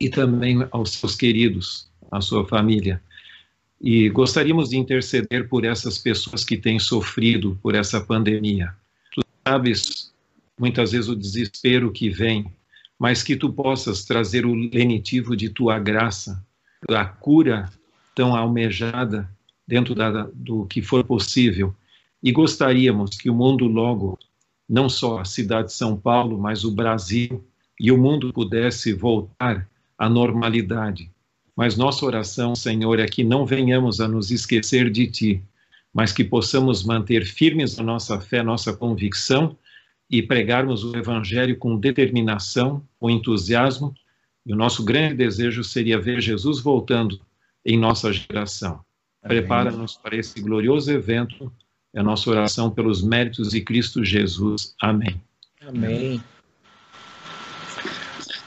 [0.00, 3.02] e também aos seus queridos, à sua família.
[3.78, 8.74] E gostaríamos de interceder por essas pessoas que têm sofrido por essa pandemia.
[9.14, 10.14] Tu sabes
[10.58, 12.50] muitas vezes o desespero que vem,
[12.98, 16.44] mas que tu possas trazer o lenitivo de tua graça,
[16.88, 17.70] a cura
[18.14, 19.30] tão almejada
[19.66, 21.74] dentro da, do que for possível.
[22.22, 24.18] E gostaríamos que o mundo logo
[24.68, 27.44] não só a cidade de São Paulo, mas o Brasil
[27.78, 29.68] e o mundo pudesse voltar
[29.98, 31.10] à normalidade.
[31.54, 35.42] Mas nossa oração, Senhor, é que não venhamos a nos esquecer de Ti,
[35.92, 39.56] mas que possamos manter firmes a nossa fé, nossa convicção
[40.08, 43.94] e pregarmos o Evangelho com determinação, com entusiasmo.
[44.44, 47.20] E o nosso grande desejo seria ver Jesus voltando
[47.64, 48.80] em nossa geração.
[49.20, 51.52] Prepara-nos para esse glorioso evento
[51.96, 54.74] é a nossa oração pelos méritos de Cristo Jesus.
[54.82, 55.18] Amém.
[55.66, 56.22] Amém.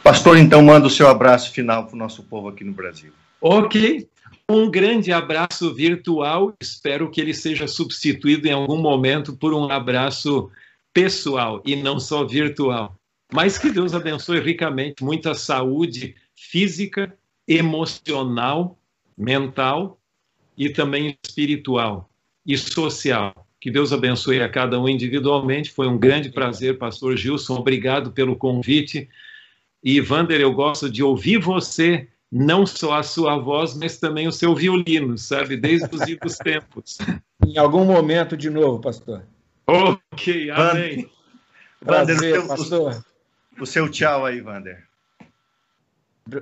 [0.03, 3.11] Pastor, então manda o seu abraço final para o nosso povo aqui no Brasil.
[3.41, 4.07] Ok.
[4.47, 6.53] Um grande abraço virtual.
[6.61, 10.51] Espero que ele seja substituído em algum momento por um abraço
[10.93, 12.95] pessoal e não só virtual.
[13.31, 17.15] Mas que Deus abençoe ricamente, muita saúde física,
[17.47, 18.77] emocional,
[19.17, 19.99] mental
[20.57, 22.09] e também espiritual
[22.45, 23.47] e social.
[23.59, 25.71] Que Deus abençoe a cada um individualmente.
[25.71, 27.55] Foi um grande prazer, Pastor Gilson.
[27.55, 29.09] Obrigado pelo convite.
[29.83, 34.31] E, Vander, eu gosto de ouvir você, não só a sua voz, mas também o
[34.31, 35.57] seu violino, sabe?
[35.57, 36.97] Desde os idos tempos.
[37.45, 39.23] Em algum momento de novo, pastor.
[39.69, 41.07] Ok, amém.
[41.79, 43.03] Vander, o, seu, pastor.
[43.59, 44.83] O, o seu tchau aí, Vander.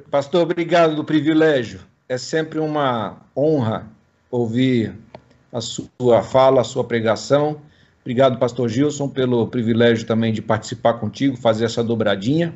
[0.09, 1.82] Pastor, obrigado do privilégio.
[2.07, 3.86] É sempre uma honra
[4.32, 4.95] ouvir
[5.51, 7.61] a sua fala, a sua pregação.
[8.01, 12.55] Obrigado, pastor Gilson, pelo privilégio também de participar contigo, fazer essa dobradinha.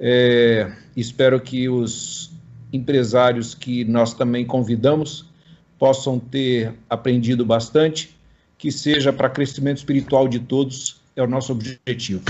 [0.00, 2.32] É, espero que os
[2.72, 5.30] empresários que nós também convidamos
[5.78, 8.16] possam ter aprendido bastante,
[8.62, 12.22] que seja para crescimento espiritual de todos, é o nosso objetivo.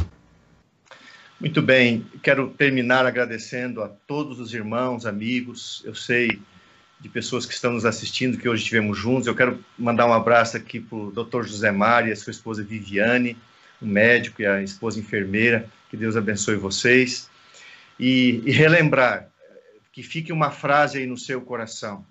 [1.39, 5.83] Muito bem, quero terminar agradecendo a todos os irmãos, amigos.
[5.85, 6.41] Eu sei
[6.99, 9.26] de pessoas que estão nos assistindo, que hoje estivemos juntos.
[9.26, 11.42] Eu quero mandar um abraço aqui para o Dr.
[11.42, 13.37] José Mari, a sua esposa Viviane,
[13.79, 15.68] o médico e a esposa enfermeira.
[15.91, 17.29] Que Deus abençoe vocês.
[18.00, 19.29] E, e relembrar
[19.92, 22.07] que fique uma frase aí no seu coração.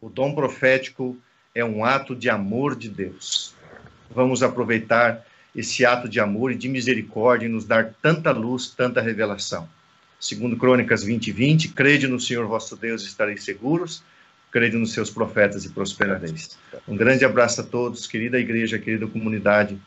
[0.00, 1.18] O dom profético
[1.54, 3.57] é um ato de amor de Deus.
[4.10, 5.24] Vamos aproveitar
[5.54, 9.68] esse ato de amor e de misericórdia e nos dar tanta luz, tanta revelação.
[10.20, 14.02] Segundo Crônicas 20, 20, crede no Senhor vosso Deus e estareis seguros
[14.50, 16.58] crede nos seus profetas e prosperareis.
[16.86, 19.78] Um grande abraço a todos, querida igreja, querida comunidade.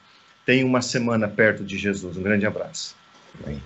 [0.45, 2.17] Tenha uma semana perto de Jesus.
[2.17, 2.95] Um grande abraço.
[3.43, 3.61] Amém.